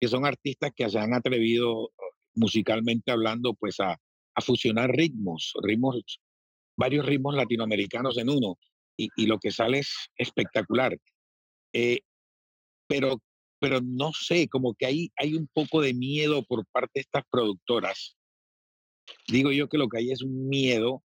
que 0.00 0.08
son 0.08 0.24
artistas 0.24 0.72
que 0.74 0.88
se 0.88 0.98
han 0.98 1.14
atrevido 1.14 1.90
musicalmente 2.34 3.12
hablando, 3.12 3.54
pues 3.54 3.78
a, 3.80 3.92
a 4.34 4.40
fusionar 4.40 4.90
ritmos, 4.90 5.52
ritmos, 5.62 6.20
varios 6.76 7.04
ritmos 7.04 7.34
latinoamericanos 7.34 8.16
en 8.18 8.30
uno, 8.30 8.56
y, 8.96 9.08
y 9.16 9.26
lo 9.26 9.38
que 9.38 9.50
sale 9.50 9.80
es 9.80 10.10
espectacular. 10.16 10.96
Eh, 11.72 12.00
pero, 12.88 13.20
pero 13.60 13.80
no 13.80 14.12
sé, 14.12 14.48
como 14.48 14.74
que 14.74 14.86
hay, 14.86 15.12
hay 15.16 15.34
un 15.34 15.48
poco 15.52 15.80
de 15.80 15.94
miedo 15.94 16.42
por 16.44 16.66
parte 16.66 16.92
de 16.94 17.00
estas 17.02 17.24
productoras. 17.30 18.16
Digo 19.28 19.52
yo 19.52 19.68
que 19.68 19.78
lo 19.78 19.88
que 19.88 19.98
hay 19.98 20.10
es 20.10 20.22
un 20.22 20.48
miedo, 20.48 21.02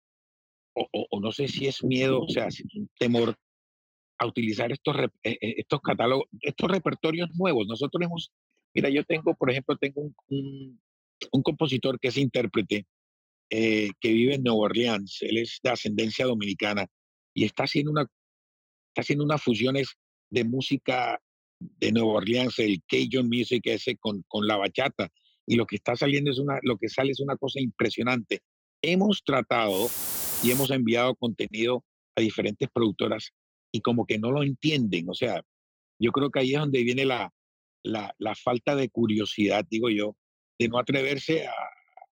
o, 0.73 0.87
o, 0.91 1.19
no 1.19 1.31
sé 1.31 1.47
si 1.47 1.67
es 1.67 1.83
miedo, 1.83 2.21
o 2.21 2.29
sea, 2.29 2.47
es 2.47 2.63
un 2.73 2.89
temor 2.97 3.35
a 4.17 4.27
utilizar 4.27 4.71
estos, 4.71 4.95
eh, 5.23 5.37
eh, 5.41 5.55
estos 5.57 5.81
catálogos, 5.81 6.27
estos 6.41 6.69
repertorios 6.69 7.29
nuevos. 7.35 7.67
Nosotros 7.67 8.03
hemos, 8.03 8.31
mira, 8.73 8.89
yo 8.89 9.03
tengo, 9.03 9.33
por 9.35 9.49
ejemplo, 9.51 9.77
tengo 9.77 10.01
un, 10.27 10.79
un, 11.31 11.43
compositor 11.43 11.99
que 11.99 12.09
es 12.09 12.17
intérprete, 12.17 12.85
eh, 13.49 13.89
que 13.99 14.11
vive 14.13 14.35
en 14.35 14.43
Nueva 14.43 14.61
Orleans, 14.61 15.17
él 15.21 15.37
es 15.37 15.59
de 15.63 15.69
ascendencia 15.69 16.25
dominicana 16.25 16.87
y 17.33 17.45
está 17.45 17.63
haciendo 17.63 17.91
una, 17.91 18.01
está 18.01 19.01
haciendo 19.01 19.25
unas 19.25 19.41
fusiones 19.41 19.95
de 20.29 20.43
música 20.43 21.19
de 21.59 21.91
Nueva 21.91 22.13
Orleans, 22.13 22.57
el 22.59 22.81
Cajun 22.87 23.27
Music 23.27 23.61
ese 23.65 23.97
con, 23.97 24.23
con 24.27 24.47
la 24.47 24.57
bachata. 24.57 25.09
Y 25.45 25.55
lo 25.55 25.65
que 25.65 25.75
está 25.75 25.95
saliendo 25.95 26.31
es 26.31 26.39
una, 26.39 26.59
lo 26.63 26.77
que 26.77 26.87
sale 26.87 27.11
es 27.11 27.19
una 27.19 27.35
cosa 27.35 27.59
impresionante. 27.59 28.41
Hemos 28.81 29.23
tratado 29.23 29.89
y 30.43 30.51
hemos 30.51 30.71
enviado 30.71 31.15
contenido 31.15 31.83
a 32.15 32.21
diferentes 32.21 32.69
productoras 32.73 33.31
y 33.71 33.81
como 33.81 34.05
que 34.05 34.17
no 34.17 34.31
lo 34.31 34.43
entienden. 34.43 35.09
O 35.09 35.13
sea, 35.13 35.41
yo 35.99 36.11
creo 36.11 36.29
que 36.29 36.39
ahí 36.39 36.53
es 36.53 36.59
donde 36.59 36.83
viene 36.83 37.05
la, 37.05 37.31
la, 37.83 38.13
falta 38.35 38.75
de 38.75 38.89
curiosidad, 38.89 39.65
digo 39.69 39.89
yo, 39.89 40.15
de 40.59 40.67
no 40.67 40.79
atreverse 40.79 41.47
a, 41.47 41.53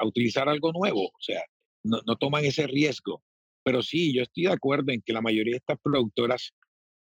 utilizar 0.06 0.50
algo 0.50 0.72
nuevo. 0.72 1.06
O 1.08 1.22
sea, 1.22 1.44
no, 1.84 2.02
toman 2.18 2.46
ese 2.46 2.68
riesgo. 2.68 3.24
Pero 3.64 3.82
sí, 3.82 4.14
yo 4.14 4.24
estoy 4.24 4.44
de 4.44 4.54
acuerdo 4.54 4.92
en 4.92 5.02
que 5.02 5.14
la 5.14 5.22
mayoría 5.22 5.54
de 5.54 5.58
estas 5.58 5.80
productoras 5.82 6.54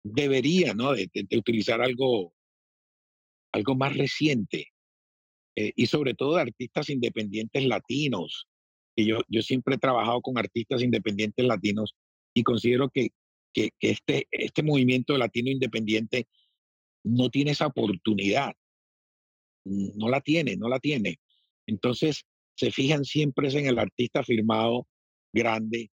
deberían 0.04 0.78
¿no? 0.78 0.94
de, 0.94 1.10
de 1.14 1.38
utilizar 1.38 1.82
algo, 1.82 2.34
algo 3.52 3.76
más 3.76 3.98
reciente. 3.98 4.74
Eh, 5.56 5.72
y 5.76 5.86
sobre 5.86 6.16
todo 6.16 6.36
de 6.36 6.42
artistas 6.42 6.90
independientes 6.90 7.66
latinos. 7.66 8.48
Y 8.96 9.06
yo, 9.06 9.20
yo 9.28 9.42
siempre 9.42 9.76
he 9.76 9.80
trabajado 9.80 10.22
con 10.22 10.38
artistas 10.38 10.82
independientes 10.82 11.46
latinos 11.46 11.96
y 12.34 12.44
considero 12.44 12.90
que, 12.90 13.10
que, 13.54 13.70
que 13.80 13.92
este, 13.92 14.28
este 14.32 14.64
movimiento 14.64 15.18
latino 15.18 15.52
independiente 15.52 16.28
no 17.04 17.30
tiene 17.30 17.52
esa 17.52 17.68
oportunidad. 17.68 18.54
No 19.66 20.10
la 20.10 20.22
tiene, 20.22 20.56
no 20.56 20.68
la 20.68 20.80
tiene. 20.80 21.18
Entonces, 21.68 22.26
se 22.56 22.72
fijan 22.72 23.06
siempre 23.06 23.50
en 23.50 23.68
el 23.68 23.80
artista 23.80 24.24
firmado 24.24 24.88
grande, 25.34 25.90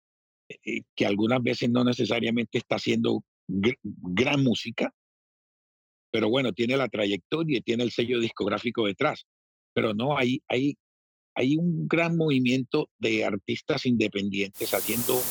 eh, 0.49 0.81
que 0.95 1.05
algunas 1.05 1.41
veces 1.43 1.69
no 1.69 1.83
necesariamente 1.83 2.57
está 2.57 2.75
haciendo 2.75 3.23
gr 3.47 3.75
gran 3.83 4.43
música, 4.43 4.93
pero 6.11 6.29
bueno, 6.29 6.53
tiene 6.53 6.77
la 6.77 6.87
trayectoria 6.87 7.59
y 7.59 7.61
tiene 7.61 7.83
el 7.83 7.91
sello 7.91 8.19
discográfico 8.19 8.85
detrás. 8.85 9.25
Pero 9.73 9.93
no, 9.93 10.17
hay, 10.17 10.41
hay, 10.47 10.75
hay 11.35 11.57
un 11.57 11.87
gran 11.87 12.17
movimiento 12.17 12.89
de 12.97 13.25
artistas 13.25 13.85
independientes 13.85 14.73
haciendo 14.73 15.21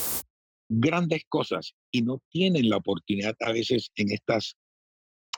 grandes 0.69 1.23
cosas 1.29 1.75
y 1.91 2.03
no 2.03 2.21
tienen 2.31 2.69
la 2.69 2.77
oportunidad 2.77 3.35
a 3.41 3.53
veces 3.53 3.91
en 3.97 4.13
estas 4.13 4.57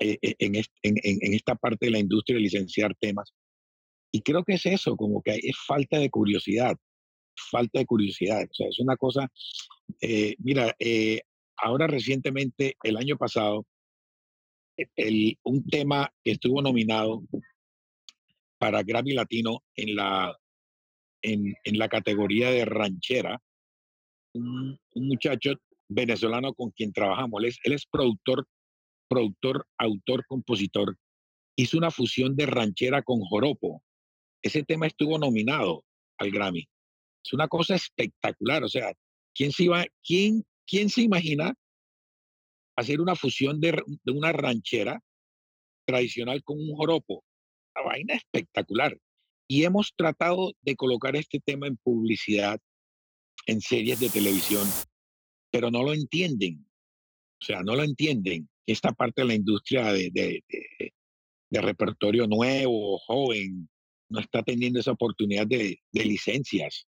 eh, 0.00 0.18
eh 0.22 0.34
en, 0.38 0.56
en, 0.56 0.64
en, 1.02 1.34
esta 1.34 1.54
parte 1.54 1.86
de 1.86 1.92
la 1.92 1.98
industria 1.98 2.36
de 2.36 2.42
licenciar 2.42 2.94
temas. 3.00 3.32
Y 4.12 4.22
creo 4.22 4.44
que 4.44 4.54
es 4.54 4.66
eso, 4.66 4.96
como 4.96 5.22
que 5.22 5.32
es 5.34 5.56
falta 5.66 5.98
de 5.98 6.10
curiosidad, 6.10 6.76
falta 7.50 7.78
de 7.78 7.86
curiosidad. 7.86 8.42
O 8.50 8.54
sea, 8.54 8.68
es 8.68 8.78
una 8.80 8.96
cosa, 8.96 9.30
eh, 10.00 10.34
mira, 10.38 10.74
eh, 10.78 11.22
ahora 11.56 11.86
recientemente, 11.86 12.76
el 12.82 12.96
año 12.96 13.16
pasado, 13.16 13.66
el, 14.96 15.36
un 15.42 15.66
tema 15.66 16.10
que 16.24 16.32
estuvo 16.32 16.62
nominado 16.62 17.22
para 18.58 18.82
Grammy 18.82 19.12
Latino 19.12 19.62
en 19.76 19.94
la, 19.94 20.36
en, 21.22 21.54
en 21.64 21.78
la 21.78 21.88
categoría 21.88 22.50
de 22.50 22.64
ranchera, 22.64 23.40
un, 24.34 24.78
un, 24.94 25.08
muchacho 25.08 25.54
venezolano 25.88 26.54
con 26.54 26.70
quien 26.70 26.92
trabajamos, 26.92 27.42
él 27.42 27.48
es, 27.48 27.58
él 27.64 27.72
es 27.72 27.86
productor, 27.86 28.46
productor, 29.08 29.66
autor, 29.78 30.24
compositor, 30.26 30.96
hizo 31.56 31.76
una 31.76 31.90
fusión 31.90 32.36
de 32.36 32.46
ranchera 32.46 33.02
con 33.02 33.20
joropo. 33.20 33.82
Ese 34.42 34.62
tema 34.62 34.86
estuvo 34.86 35.18
nominado 35.18 35.84
al 36.18 36.30
Grammy. 36.30 36.68
Es 37.24 37.32
una 37.32 37.48
cosa 37.48 37.74
espectacular, 37.74 38.62
o 38.62 38.68
sea, 38.68 38.92
¿quién 39.34 39.50
se, 39.52 39.64
iba, 39.64 39.84
quién, 40.04 40.44
quién 40.66 40.88
se 40.88 41.02
imagina 41.02 41.54
hacer 42.76 43.00
una 43.00 43.16
fusión 43.16 43.60
de, 43.60 43.82
de 44.04 44.12
una 44.12 44.32
ranchera 44.32 45.00
tradicional 45.84 46.42
con 46.44 46.58
un 46.58 46.76
joropo? 46.76 47.24
Una 47.74 47.86
vaina 47.86 48.14
espectacular. 48.14 48.96
Y 49.48 49.64
hemos 49.64 49.94
tratado 49.96 50.52
de 50.62 50.76
colocar 50.76 51.16
este 51.16 51.40
tema 51.40 51.66
en 51.66 51.76
publicidad, 51.78 52.60
en 53.46 53.60
series 53.60 53.98
de 53.98 54.10
televisión, 54.10 54.66
pero 55.50 55.70
no 55.70 55.82
lo 55.82 55.94
entienden. 55.94 56.67
O 57.40 57.44
sea, 57.44 57.62
no 57.62 57.76
lo 57.76 57.82
entienden. 57.82 58.48
Esta 58.66 58.92
parte 58.92 59.22
de 59.22 59.28
la 59.28 59.34
industria 59.34 59.92
de, 59.92 60.10
de, 60.10 61.60
repertorio 61.60 62.26
nuevo, 62.26 62.98
joven, 62.98 63.68
no 64.10 64.20
está 64.20 64.42
teniendo 64.42 64.80
esa 64.80 64.92
oportunidad 64.92 65.46
de, 65.46 65.78
licencias. 65.92 66.86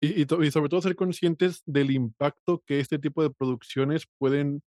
Y, 0.00 0.22
y, 0.22 0.50
sobre 0.50 0.68
todo 0.68 0.82
ser 0.82 0.96
conscientes 0.96 1.62
del 1.64 1.90
impacto 1.90 2.62
que 2.66 2.80
este 2.80 2.98
tipo 2.98 3.22
de 3.22 3.30
producciones 3.30 4.06
pueden 4.18 4.62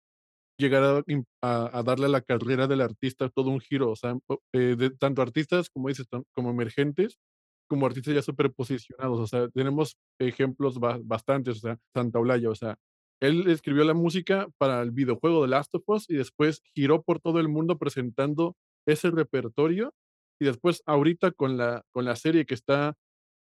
llegar 0.57 0.83
a, 0.83 1.03
a, 1.41 1.79
a 1.79 1.83
darle 1.83 2.05
a 2.05 2.09
la 2.09 2.21
carrera 2.21 2.67
del 2.67 2.81
artista 2.81 3.29
todo 3.29 3.49
un 3.49 3.59
giro, 3.59 3.91
o 3.91 3.95
sea, 3.95 4.17
eh, 4.53 4.75
de, 4.77 4.89
tanto 4.91 5.21
artistas, 5.21 5.69
como 5.69 5.89
dices, 5.89 6.07
como 6.33 6.49
emergentes, 6.49 7.17
como 7.67 7.85
artistas 7.85 8.13
ya 8.13 8.21
superposicionados, 8.21 9.19
o 9.19 9.27
sea, 9.27 9.49
tenemos 9.49 9.97
ejemplos 10.19 10.79
ba 10.79 10.99
bastantes, 11.03 11.57
o 11.57 11.59
sea, 11.59 11.77
Santa 11.93 12.19
Olaya, 12.19 12.49
o 12.49 12.55
sea, 12.55 12.77
él 13.21 13.47
escribió 13.47 13.83
la 13.83 13.93
música 13.93 14.47
para 14.57 14.81
el 14.81 14.91
videojuego 14.91 15.43
de 15.43 15.49
Last 15.49 15.73
of 15.75 15.83
Us 15.87 16.09
y 16.09 16.15
después 16.15 16.61
giró 16.73 17.01
por 17.01 17.19
todo 17.19 17.39
el 17.39 17.47
mundo 17.47 17.77
presentando 17.77 18.55
ese 18.85 19.09
repertorio 19.11 19.93
y 20.39 20.45
después 20.45 20.83
ahorita 20.85 21.31
con 21.31 21.57
la, 21.57 21.83
con 21.91 22.05
la 22.05 22.15
serie 22.15 22.45
que 22.45 22.53
está 22.53 22.95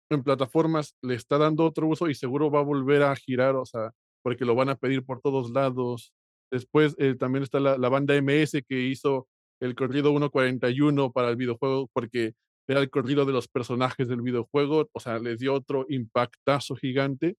en 0.09 0.23
plataformas 0.23 0.95
le 1.01 1.15
está 1.15 1.37
dando 1.37 1.65
otro 1.65 1.87
uso 1.87 2.09
y 2.09 2.15
seguro 2.15 2.51
va 2.51 2.59
a 2.59 2.63
volver 2.63 3.03
a 3.03 3.15
girar, 3.15 3.55
o 3.55 3.65
sea, 3.65 3.91
porque 4.23 4.45
lo 4.45 4.55
van 4.55 4.69
a 4.69 4.75
pedir 4.75 5.05
por 5.05 5.21
todos 5.21 5.51
lados. 5.51 6.11
Después 6.51 6.95
eh, 6.97 7.15
también 7.15 7.43
está 7.43 7.59
la, 7.59 7.77
la, 7.77 7.87
banda 7.87 8.19
MS 8.21 8.63
que 8.67 8.81
hizo 8.81 9.27
el 9.61 9.73
corrido 9.73 10.09
141 10.09 11.11
para 11.11 11.29
el 11.29 11.37
videojuego 11.37 11.89
porque 11.93 12.33
era 12.67 12.81
el 12.81 12.89
corrido 12.89 13.25
de 13.25 13.33
los 13.33 13.47
personajes 13.47 14.07
del 14.07 14.21
videojuego, 14.21 14.89
o 14.91 14.99
sea, 14.99 15.19
les 15.19 15.39
dio 15.39 15.53
otro 15.53 15.85
impactazo 15.89 16.75
gigante. 16.75 17.35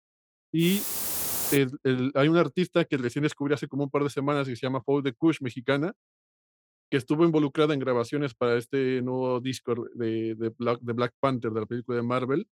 Y 0.53 0.81
hay 2.15 2.29
un 2.29 2.37
artista 2.37 2.85
que 2.85 2.97
recién 2.97 3.23
descubrí 3.23 3.55
hace 3.55 3.69
como 3.69 3.85
un 3.85 3.91
par 3.91 4.03
de 4.03 4.11
semanas 4.11 4.49
que 4.49 4.57
se 4.57 4.67
llama 4.67 4.83
Paul 4.83 5.03
de 5.03 5.13
Kush, 5.13 5.41
mexicana, 5.41 5.93
que 6.91 6.99
estuvo 6.99 7.25
involucrada 7.25 7.75
en 7.75 7.81
grabaciones 7.81 8.35
para 8.35 8.59
este 8.59 9.01
nuevo 9.03 9.41
disco 9.41 9.75
de, 9.95 10.35
Black, 10.59 11.15
Panther, 11.21 11.51
de 11.51 11.61
la 11.61 11.67
película 11.67 11.97
de 11.97 12.03
Marvel. 12.03 12.47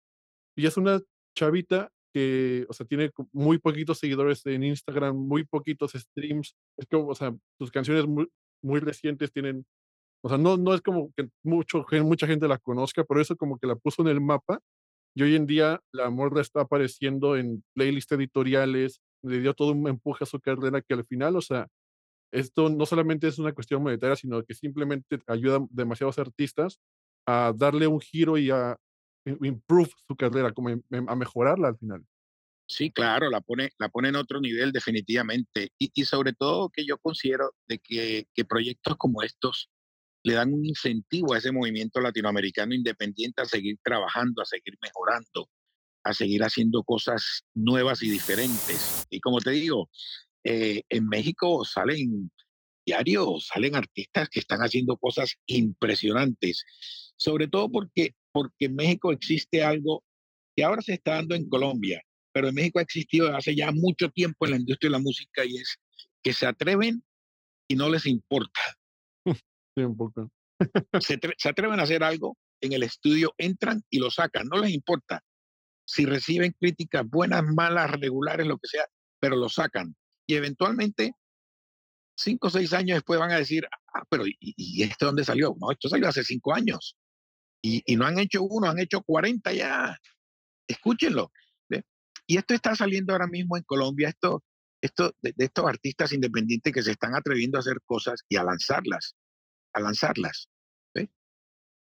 Y 0.56 0.66
es 0.66 0.76
una 0.76 1.00
chavita 1.36 1.90
que, 2.12 2.64
o 2.68 2.72
sea, 2.72 2.86
tiene 2.86 3.10
muy 3.32 3.58
poquitos 3.58 3.98
seguidores 3.98 4.44
en 4.46 4.62
Instagram, 4.62 5.16
muy 5.16 5.44
poquitos 5.44 5.92
streams. 5.92 6.54
Es 6.76 6.86
como, 6.86 7.08
o 7.08 7.14
sea, 7.14 7.34
sus 7.58 7.70
canciones 7.70 8.06
muy, 8.06 8.28
muy 8.62 8.80
recientes 8.80 9.32
tienen, 9.32 9.66
o 10.22 10.28
sea, 10.28 10.38
no, 10.38 10.56
no 10.56 10.74
es 10.74 10.82
como 10.82 11.12
que 11.16 11.28
mucho, 11.42 11.84
mucha 12.04 12.26
gente 12.26 12.48
la 12.48 12.58
conozca, 12.58 13.04
pero 13.04 13.20
eso 13.20 13.36
como 13.36 13.58
que 13.58 13.66
la 13.66 13.76
puso 13.76 14.02
en 14.02 14.08
el 14.08 14.20
mapa. 14.20 14.60
Y 15.18 15.22
hoy 15.24 15.34
en 15.34 15.46
día 15.46 15.82
la 15.90 16.10
morra 16.10 16.40
está 16.42 16.60
apareciendo 16.60 17.36
en 17.36 17.64
playlists 17.74 18.12
editoriales, 18.12 19.00
le 19.24 19.40
dio 19.40 19.52
todo 19.52 19.72
un 19.72 19.88
empuje 19.88 20.22
a 20.22 20.28
su 20.28 20.38
carrera 20.38 20.80
que 20.80 20.94
al 20.94 21.04
final, 21.04 21.34
o 21.34 21.40
sea, 21.40 21.66
esto 22.32 22.68
no 22.70 22.86
solamente 22.86 23.26
es 23.26 23.36
una 23.40 23.52
cuestión 23.52 23.82
monetaria, 23.82 24.14
sino 24.14 24.44
que 24.44 24.54
simplemente 24.54 25.18
ayuda 25.26 25.66
demasiados 25.70 26.20
artistas 26.20 26.78
a 27.26 27.52
darle 27.52 27.88
un 27.88 28.00
giro 28.00 28.38
y 28.38 28.52
a 28.52 28.76
improve 29.26 29.90
su 30.06 30.14
carrera, 30.14 30.52
como 30.52 30.68
a 30.68 31.16
mejorarla 31.16 31.66
al 31.66 31.78
final. 31.78 32.06
Sí, 32.68 32.92
claro, 32.92 33.28
la 33.28 33.40
pone, 33.40 33.70
la 33.80 33.88
pone 33.88 34.10
en 34.10 34.16
otro 34.16 34.40
nivel 34.40 34.70
definitivamente. 34.70 35.72
Y, 35.80 35.90
y 35.94 36.04
sobre 36.04 36.32
todo 36.32 36.68
que 36.68 36.86
yo 36.86 36.96
considero 36.96 37.56
de 37.66 37.80
que, 37.80 38.28
que, 38.32 38.44
proyectos 38.44 38.96
como 38.96 39.24
estos 39.24 39.68
le 40.24 40.34
dan 40.34 40.52
un 40.52 40.64
incentivo 40.64 41.34
a 41.34 41.38
ese 41.38 41.52
movimiento 41.52 42.00
latinoamericano 42.00 42.74
independiente 42.74 43.42
a 43.42 43.46
seguir 43.46 43.76
trabajando, 43.82 44.42
a 44.42 44.44
seguir 44.44 44.76
mejorando, 44.82 45.48
a 46.04 46.12
seguir 46.12 46.42
haciendo 46.42 46.82
cosas 46.82 47.44
nuevas 47.54 48.02
y 48.02 48.10
diferentes. 48.10 49.06
Y 49.10 49.20
como 49.20 49.40
te 49.40 49.50
digo, 49.50 49.88
eh, 50.44 50.82
en 50.88 51.06
México 51.08 51.64
salen 51.64 52.30
diarios, 52.84 53.48
salen 53.52 53.76
artistas 53.76 54.28
que 54.28 54.40
están 54.40 54.60
haciendo 54.60 54.96
cosas 54.96 55.34
impresionantes, 55.46 56.64
sobre 57.16 57.46
todo 57.46 57.70
porque, 57.70 58.14
porque 58.32 58.66
en 58.66 58.76
México 58.76 59.12
existe 59.12 59.62
algo 59.62 60.02
que 60.56 60.64
ahora 60.64 60.82
se 60.82 60.94
está 60.94 61.16
dando 61.16 61.34
en 61.34 61.48
Colombia, 61.48 62.02
pero 62.32 62.48
en 62.48 62.54
México 62.54 62.78
ha 62.78 62.82
existido 62.82 63.36
hace 63.36 63.54
ya 63.54 63.70
mucho 63.72 64.08
tiempo 64.10 64.46
en 64.46 64.52
la 64.52 64.56
industria 64.56 64.88
de 64.88 64.92
la 64.92 65.02
música 65.02 65.44
y 65.44 65.56
es 65.56 65.76
que 66.22 66.32
se 66.32 66.46
atreven 66.46 67.02
y 67.68 67.76
no 67.76 67.90
les 67.90 68.06
importa. 68.06 68.60
Sí, 69.78 69.84
un 69.84 69.96
poco. 69.96 70.30
se, 71.00 71.18
se 71.38 71.48
atreven 71.48 71.78
a 71.78 71.84
hacer 71.84 72.02
algo, 72.02 72.36
en 72.60 72.72
el 72.72 72.82
estudio 72.82 73.32
entran 73.38 73.82
y 73.90 73.98
lo 73.98 74.10
sacan, 74.10 74.48
no 74.48 74.58
les 74.58 74.72
importa. 74.72 75.22
Si 75.86 76.04
reciben 76.04 76.54
críticas 76.58 77.08
buenas, 77.08 77.44
malas, 77.44 77.92
regulares, 77.92 78.46
lo 78.46 78.58
que 78.58 78.68
sea, 78.68 78.84
pero 79.20 79.36
lo 79.36 79.48
sacan 79.48 79.94
y 80.26 80.34
eventualmente, 80.34 81.14
cinco 82.16 82.48
o 82.48 82.50
seis 82.50 82.72
años 82.74 82.96
después 82.96 83.18
van 83.18 83.30
a 83.30 83.38
decir, 83.38 83.66
ah, 83.94 84.04
pero 84.10 84.26
¿y, 84.26 84.36
y 84.40 84.82
esto 84.82 85.06
dónde 85.06 85.24
salió? 85.24 85.56
No, 85.58 85.70
esto 85.70 85.88
salió 85.88 86.08
hace 86.08 86.22
cinco 86.22 86.52
años. 86.52 86.96
Y, 87.62 87.82
y 87.86 87.96
no 87.96 88.04
han 88.04 88.18
hecho 88.18 88.42
uno, 88.42 88.68
han 88.68 88.78
hecho 88.78 89.00
40 89.02 89.52
ya. 89.54 89.96
Escúchenlo. 90.68 91.32
Y 92.30 92.36
esto 92.36 92.52
está 92.52 92.76
saliendo 92.76 93.14
ahora 93.14 93.26
mismo 93.26 93.56
en 93.56 93.62
Colombia, 93.62 94.10
esto, 94.10 94.44
esto 94.82 95.14
de, 95.22 95.32
de, 95.34 95.46
estos 95.46 95.64
artistas 95.64 96.12
independientes 96.12 96.74
que 96.74 96.82
se 96.82 96.90
están 96.90 97.14
atreviendo 97.14 97.56
a 97.56 97.60
hacer 97.60 97.80
cosas 97.86 98.20
y 98.28 98.36
a 98.36 98.44
lanzarlas, 98.44 99.16
a 99.78 99.82
lanzarlas. 99.82 100.48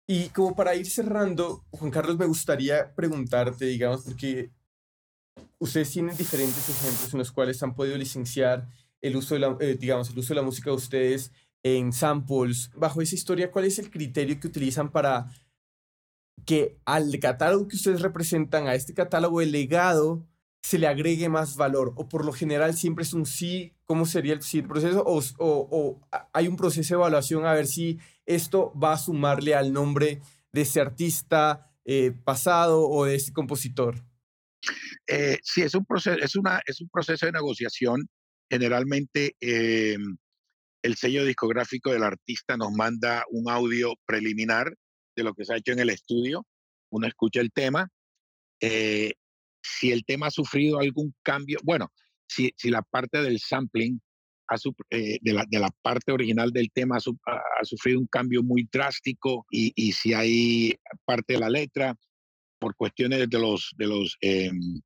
Y 0.08 0.28
como 0.30 0.54
para 0.54 0.74
ir 0.74 0.86
cerrando, 0.86 1.64
Juan 1.70 1.90
Carlos, 1.90 2.18
me 2.18 2.26
gustaría 2.26 2.92
preguntarte, 2.94 3.66
digamos, 3.66 4.02
porque 4.02 4.50
ustedes 5.58 5.90
tienen 5.90 6.16
diferentes 6.16 6.68
ejemplos 6.68 7.12
en 7.12 7.18
los 7.18 7.30
cuales 7.30 7.62
han 7.62 7.74
podido 7.74 7.96
licenciar 7.96 8.68
el 9.00 9.16
uso 9.16 9.36
de 9.36 9.56
eh, 9.60 9.76
digamos, 9.78 10.10
el 10.10 10.18
uso 10.18 10.34
de 10.34 10.40
la 10.40 10.46
música 10.46 10.70
de 10.70 10.76
ustedes 10.76 11.32
en 11.62 11.92
samples. 11.92 12.70
Bajo 12.76 13.00
esa 13.00 13.14
historia, 13.14 13.50
¿cuál 13.50 13.64
es 13.64 13.78
el 13.78 13.90
criterio 13.90 14.38
que 14.40 14.48
utilizan 14.48 14.90
para 14.90 15.30
que 16.44 16.78
al 16.84 17.16
catálogo 17.20 17.68
que 17.68 17.76
ustedes 17.76 18.00
representan, 18.00 18.66
a 18.66 18.74
este 18.74 18.94
catálogo 18.94 19.40
de 19.40 19.46
legado, 19.46 20.26
se 20.62 20.78
le 20.78 20.86
agregue 20.86 21.28
más 21.28 21.56
valor? 21.56 21.92
¿O 21.96 22.08
por 22.08 22.24
lo 22.24 22.32
general 22.32 22.74
siempre 22.74 23.02
es 23.02 23.12
un 23.12 23.26
sí? 23.26 23.72
¿Cómo 23.84 24.06
sería 24.06 24.32
el, 24.32 24.40
proceso? 24.66 25.02
O, 25.04 25.20
o, 25.38 26.00
hay 26.32 26.48
un 26.48 26.56
proceso 26.56 26.94
de 26.94 26.98
evaluación 26.98 27.44
a 27.44 27.52
ver 27.52 27.66
si 27.66 27.98
esto 28.26 28.72
va 28.78 28.92
a 28.92 28.98
sumarle 28.98 29.54
al 29.54 29.72
nombre 29.72 30.20
de 30.52 30.60
ese 30.62 30.80
artista 30.80 31.72
eh, 31.84 32.12
pasado 32.24 32.88
o 32.88 33.04
de 33.04 33.16
ese 33.16 33.32
compositor? 33.32 33.96
Eh, 35.08 35.38
sí, 35.42 35.62
es 35.62 35.74
un, 35.74 35.84
proceso, 35.84 36.18
es, 36.18 36.36
una, 36.36 36.62
es 36.64 36.80
un 36.80 36.88
proceso 36.88 37.26
de 37.26 37.32
negociación. 37.32 38.08
Generalmente 38.48 39.34
eh, 39.40 39.96
el 40.82 40.96
sello 40.96 41.24
discográfico 41.24 41.90
del 41.92 42.04
artista 42.04 42.56
nos 42.56 42.70
manda 42.72 43.24
un 43.30 43.50
audio 43.50 43.94
preliminar 44.06 44.72
de 45.16 45.24
lo 45.24 45.34
que 45.34 45.44
se 45.44 45.54
ha 45.54 45.56
hecho 45.56 45.72
en 45.72 45.80
el 45.80 45.90
estudio. 45.90 46.46
Uno 46.90 47.06
escucha 47.06 47.40
el 47.40 47.50
tema. 47.52 47.88
Eh, 48.60 49.14
si 49.62 49.92
el 49.92 50.04
tema 50.04 50.26
ha 50.26 50.30
sufrido 50.30 50.78
algún 50.78 51.14
cambio, 51.22 51.58
bueno, 51.62 51.90
si, 52.26 52.52
si 52.56 52.70
la 52.70 52.82
parte 52.82 53.22
del 53.22 53.38
sampling 53.38 54.00
eh, 54.90 55.18
de, 55.22 55.32
la, 55.32 55.44
de, 55.48 55.58
la, 55.58 55.70
parte 55.82 56.12
original 56.12 56.50
del 56.50 56.70
tema 56.72 56.96
ha, 56.98 57.64
sufrido 57.64 57.98
un 58.00 58.06
cambio 58.06 58.42
muy 58.42 58.68
drástico 58.70 59.46
y, 59.50 59.72
y, 59.74 59.92
si 59.92 60.12
hay 60.12 60.74
parte 61.06 61.34
de 61.34 61.40
la 61.40 61.48
letra 61.48 61.94
por 62.58 62.76
cuestiones 62.76 63.28
de 63.30 63.38
los, 63.38 63.70
de 63.76 63.86
los 63.86 64.16
em, 64.20 64.80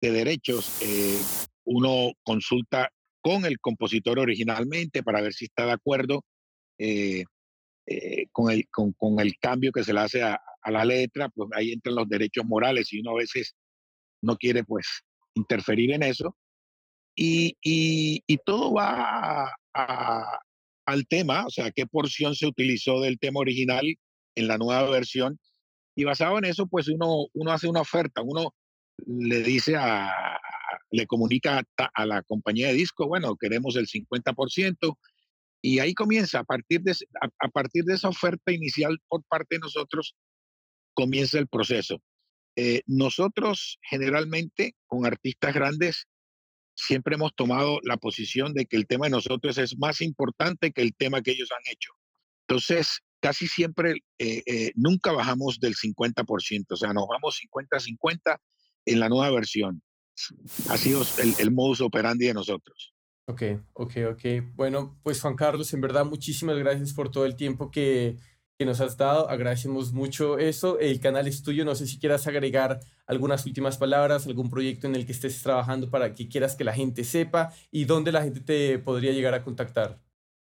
de 0.00 0.10
derechos, 0.10 0.82
eh, 0.82 1.20
uno 1.64 2.12
consulta 2.22 2.90
con 3.20 3.44
el 3.44 3.60
compositor 3.60 4.18
originalmente 4.18 5.02
para 5.02 5.20
ver 5.20 5.34
si 5.34 5.44
está 5.44 5.66
de 5.66 5.72
acuerdo 5.72 6.24
eh, 6.78 7.24
eh, 7.86 8.26
con, 8.32 8.50
el, 8.50 8.68
con, 8.70 8.92
con, 8.92 9.20
el 9.20 9.36
cambio 9.38 9.72
que 9.72 9.84
se 9.84 9.92
le 9.92 10.00
hace 10.00 10.22
a, 10.22 10.40
a, 10.62 10.70
la 10.70 10.84
letra, 10.84 11.28
pues 11.28 11.48
ahí 11.54 11.72
entran 11.72 11.94
los 11.94 12.08
derechos 12.08 12.44
morales 12.44 12.92
y 12.92 13.00
uno 13.00 13.12
a 13.12 13.18
veces 13.18 13.54
no 14.22 14.36
quiere 14.36 14.64
pues 14.64 14.86
interferir 15.34 15.92
en 15.92 16.02
eso. 16.02 16.36
Y, 17.14 17.56
y, 17.62 18.38
todo 18.46 18.72
va 18.72 19.52
al 20.86 21.06
tema, 21.06 21.44
o 21.46 21.50
sea, 21.50 21.70
qué 21.70 21.86
porción 21.86 22.34
se 22.34 22.46
utilizó 22.46 23.00
del 23.00 23.18
tema 23.18 23.40
original 23.40 23.84
en 24.34 24.48
la 24.48 24.58
nueva 24.58 24.88
versión. 24.88 25.38
Y 25.94 26.04
basado 26.04 26.38
en 26.38 26.46
eso, 26.46 26.66
pues 26.66 26.88
uno, 26.88 27.26
uno 27.34 27.52
hace 27.52 27.68
una 27.68 27.80
oferta, 27.80 28.22
uno 28.22 28.54
le 29.06 29.42
dice 29.42 29.76
a, 29.76 30.38
le 30.90 31.06
comunica 31.06 31.62
a, 31.76 32.06
la 32.06 32.22
compañía 32.22 32.68
de 32.68 32.74
disco, 32.74 33.06
bueno, 33.06 33.36
queremos 33.36 33.76
el 33.76 33.86
50%, 33.86 34.96
y 35.62 35.78
ahí 35.78 35.94
comienza, 35.94 36.40
a 36.40 36.44
partir 36.44 36.80
de, 36.80 36.94
a, 37.20 37.48
partir 37.48 37.84
de 37.84 37.94
esa 37.94 38.08
oferta 38.08 38.52
inicial 38.52 38.98
por 39.08 39.22
parte 39.24 39.56
de 39.56 39.60
nosotros, 39.60 40.14
comienza 40.94 41.38
el 41.38 41.48
proceso. 41.48 42.00
Eh, 42.56 42.82
nosotros 42.86 43.78
generalmente 43.82 44.74
con 44.86 45.06
artistas 45.06 45.54
grandes 45.54 46.06
siempre 46.74 47.14
hemos 47.14 47.34
tomado 47.34 47.80
la 47.82 47.96
posición 47.96 48.52
de 48.54 48.66
que 48.66 48.76
el 48.76 48.86
tema 48.86 49.06
de 49.06 49.10
nosotros 49.10 49.58
es 49.58 49.78
más 49.78 50.00
importante 50.00 50.72
que 50.72 50.82
el 50.82 50.94
tema 50.94 51.22
que 51.22 51.32
ellos 51.32 51.50
han 51.52 51.72
hecho. 51.72 51.92
Entonces, 52.48 53.00
casi 53.20 53.46
siempre, 53.46 54.02
eh, 54.18 54.42
eh, 54.46 54.72
nunca 54.74 55.12
bajamos 55.12 55.60
del 55.60 55.74
50%, 55.74 56.66
o 56.70 56.76
sea, 56.76 56.92
nos 56.92 57.06
vamos 57.06 57.38
50-50 57.38 58.38
en 58.86 59.00
la 59.00 59.08
nueva 59.08 59.30
versión 59.30 59.82
ha 60.68 60.76
sido 60.76 61.02
el, 61.18 61.34
el 61.38 61.50
modus 61.50 61.80
operandi 61.80 62.26
de 62.26 62.34
nosotros. 62.34 62.94
Ok, 63.26 63.42
ok, 63.74 63.92
ok. 64.12 64.54
Bueno, 64.54 64.98
pues 65.02 65.20
Juan 65.20 65.36
Carlos, 65.36 65.72
en 65.72 65.80
verdad 65.80 66.04
muchísimas 66.04 66.58
gracias 66.58 66.92
por 66.92 67.10
todo 67.10 67.26
el 67.26 67.36
tiempo 67.36 67.70
que, 67.70 68.16
que 68.60 68.66
nos 68.66 68.82
has 68.82 68.98
dado. 68.98 69.30
Agradecemos 69.30 69.90
mucho 69.94 70.38
eso. 70.38 70.78
El 70.78 71.00
canal 71.00 71.26
es 71.26 71.42
tuyo. 71.42 71.64
No 71.64 71.74
sé 71.74 71.86
si 71.86 71.98
quieras 71.98 72.26
agregar 72.26 72.78
algunas 73.06 73.46
últimas 73.46 73.78
palabras, 73.78 74.26
algún 74.26 74.50
proyecto 74.50 74.86
en 74.86 74.96
el 74.96 75.06
que 75.06 75.12
estés 75.12 75.42
trabajando 75.42 75.90
para 75.90 76.14
que 76.14 76.28
quieras 76.28 76.56
que 76.56 76.64
la 76.64 76.74
gente 76.74 77.04
sepa 77.04 77.54
y 77.70 77.86
dónde 77.86 78.12
la 78.12 78.22
gente 78.22 78.40
te 78.40 78.78
podría 78.78 79.12
llegar 79.12 79.32
a 79.32 79.42
contactar. 79.42 79.98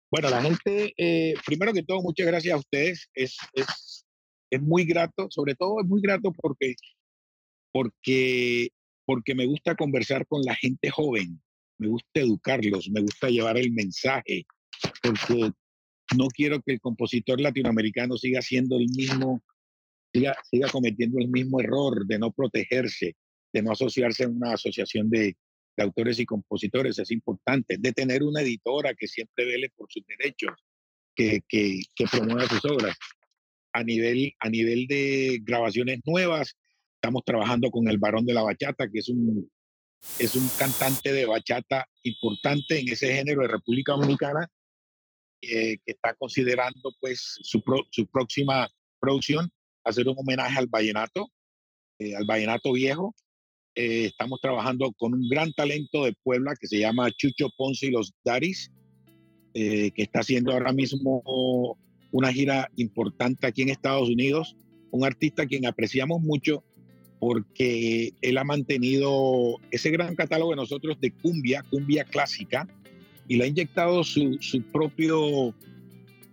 Bueno, 0.10 0.30
la 0.30 0.42
gente, 0.42 0.94
eh, 0.96 1.34
primero 1.46 1.74
que 1.74 1.84
todo, 1.84 2.02
muchas 2.02 2.26
gracias 2.26 2.54
a 2.54 2.58
ustedes. 2.58 3.10
Es, 3.14 3.36
es, 3.52 4.06
es 4.50 4.62
muy 4.62 4.86
grato, 4.86 5.28
sobre 5.30 5.54
todo 5.56 5.82
es 5.82 5.86
muy 5.86 6.00
grato 6.00 6.32
porque, 6.32 6.76
porque 7.74 8.70
porque 9.06 9.36
me 9.36 9.46
gusta 9.46 9.76
conversar 9.76 10.26
con 10.26 10.42
la 10.44 10.56
gente 10.56 10.90
joven, 10.90 11.42
me 11.80 11.90
gusta 11.90 12.22
educarlos, 12.22 12.90
me 12.90 13.02
gusta 13.02 13.28
llevar 13.28 13.58
el 13.58 13.74
mensaje, 13.74 14.46
porque 15.04 15.52
no 16.18 16.28
quiero 16.28 16.62
que 16.62 16.74
el 16.74 16.80
compositor 16.80 17.40
latinoamericano 17.40 18.18
siga 18.18 18.42
siendo 18.42 18.78
el 18.78 18.88
mismo, 18.90 19.44
siga, 20.14 20.36
siga 20.50 20.70
cometiendo 20.70 21.20
el 21.20 21.30
mismo 21.30 21.60
error 21.60 22.06
de 22.06 22.20
no 22.20 22.32
protegerse, 22.32 23.16
de 23.54 23.62
no 23.62 23.72
asociarse 23.72 24.26
a 24.26 24.30
una 24.30 24.54
asociación 24.54 25.10
de, 25.10 25.36
de 25.78 25.84
autores 25.84 26.20
y 26.20 26.26
compositores, 26.26 27.00
es 27.00 27.12
importante, 27.12 27.78
de 27.80 27.94
tener 27.94 28.24
una 28.24 28.42
editora 28.42 28.94
que 28.94 29.08
siempre 29.08 29.46
vele 29.46 29.70
por 29.76 29.92
sus 29.92 30.04
derechos, 30.06 30.54
que, 31.16 31.42
que, 31.48 31.82
promueva 32.12 32.48
sus 32.48 32.64
obras. 32.66 32.96
A 33.74 33.84
nivel, 33.84 34.34
a 34.40 34.50
nivel 34.50 34.88
de 34.88 35.40
grabaciones 35.44 36.00
nuevas, 36.06 36.56
Estamos 37.06 37.24
trabajando 37.24 37.70
con 37.70 37.88
el 37.88 38.00
varón 38.00 38.26
de 38.26 38.34
la 38.34 38.42
bachata, 38.42 38.90
que 38.90 38.98
es 38.98 39.10
un, 39.10 39.48
es 40.18 40.36
un 40.36 40.50
cantante 40.58 41.14
de 41.14 41.28
bachata 41.28 41.88
importante 42.02 42.80
en 42.80 42.90
ese 42.90 43.14
género 43.14 43.44
de 43.44 43.50
República 43.50 43.92
Dominicana, 43.92 44.50
eh, 45.52 45.78
que 45.86 45.92
está 45.92 46.14
considerando 46.16 46.92
pues 47.00 47.40
su, 47.42 47.62
su 47.92 48.08
próxima 48.08 48.70
producción, 49.00 49.50
hacer 49.84 50.08
un 50.08 50.16
homenaje 50.18 50.58
al 50.58 50.68
vallenato, 50.68 51.30
eh, 52.00 52.16
al 52.16 52.26
vallenato 52.26 52.74
viejo. 52.74 53.16
Eh, 53.76 54.06
estamos 54.06 54.40
trabajando 54.42 54.92
con 54.98 55.14
un 55.14 55.28
gran 55.28 55.52
talento 55.54 56.06
de 56.06 56.14
Puebla 56.24 56.56
que 56.60 56.68
se 56.68 56.80
llama 56.80 57.12
Chucho 57.12 57.50
Ponce 57.58 57.88
y 57.88 57.92
los 57.92 58.14
Daris, 58.24 58.72
que 59.54 59.94
está 59.96 60.20
haciendo 60.20 60.52
ahora 60.52 60.74
mismo 60.74 61.24
una 62.12 62.34
gira 62.34 62.70
importante 62.76 63.48
aquí 63.48 63.62
en 63.62 63.70
Estados 63.70 64.10
Unidos. 64.10 64.58
Un 64.92 65.06
artista 65.06 65.44
a 65.44 65.46
quien 65.46 65.66
apreciamos 65.66 66.20
mucho 66.20 66.62
porque 67.20 68.14
él 68.22 68.38
ha 68.38 68.44
mantenido 68.44 69.58
ese 69.72 69.90
gran 69.90 70.16
catálogo 70.16 70.52
de 70.52 70.58
nosotros 70.58 71.00
de 71.00 71.12
cumbia, 71.12 71.64
cumbia 71.70 72.04
clásica, 72.04 72.68
y 73.28 73.38
le 73.38 73.46
ha 73.46 73.48
inyectado 73.48 74.04
su, 74.04 74.38
su 74.40 74.62
propio 74.62 75.54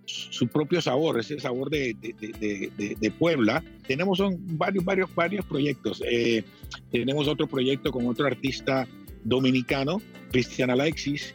su 0.05 0.47
propio 0.49 0.83
sabor, 0.83 1.21
ese 1.21 1.39
sabor 1.41 1.71
de, 1.71 1.95
de, 1.95 2.97
de, 3.01 3.11
Puebla. 3.13 3.65
Tenemos 3.87 4.19
son 4.19 4.37
varios, 4.59 4.85
varios, 4.85 5.15
varios 5.15 5.45
proyectos. 5.47 6.03
Eh, 6.05 6.45
tenemos 6.91 7.29
otro 7.29 7.47
proyecto 7.47 7.91
con 7.91 8.07
otro 8.07 8.27
artista 8.27 8.87
dominicano, 9.25 10.03
Cristian 10.31 10.71
Alexis, 10.71 11.35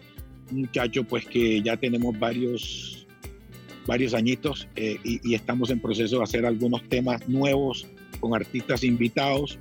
un 0.52 0.62
muchacho 0.62 1.04
pues 1.04 1.26
que 1.26 1.62
ya 1.62 1.78
tenemos 1.78 2.20
varios, 2.20 3.08
varios 3.88 4.14
añitos 4.14 4.68
eh, 4.76 4.98
y, 5.04 5.32
y, 5.32 5.34
estamos 5.34 5.70
en 5.70 5.80
proceso 5.80 6.18
de 6.18 6.24
hacer 6.24 6.46
algunos 6.46 6.84
temas 6.90 7.28
nuevos 7.28 7.88
con 8.20 8.36
artistas 8.36 8.84
invitados. 8.84 9.58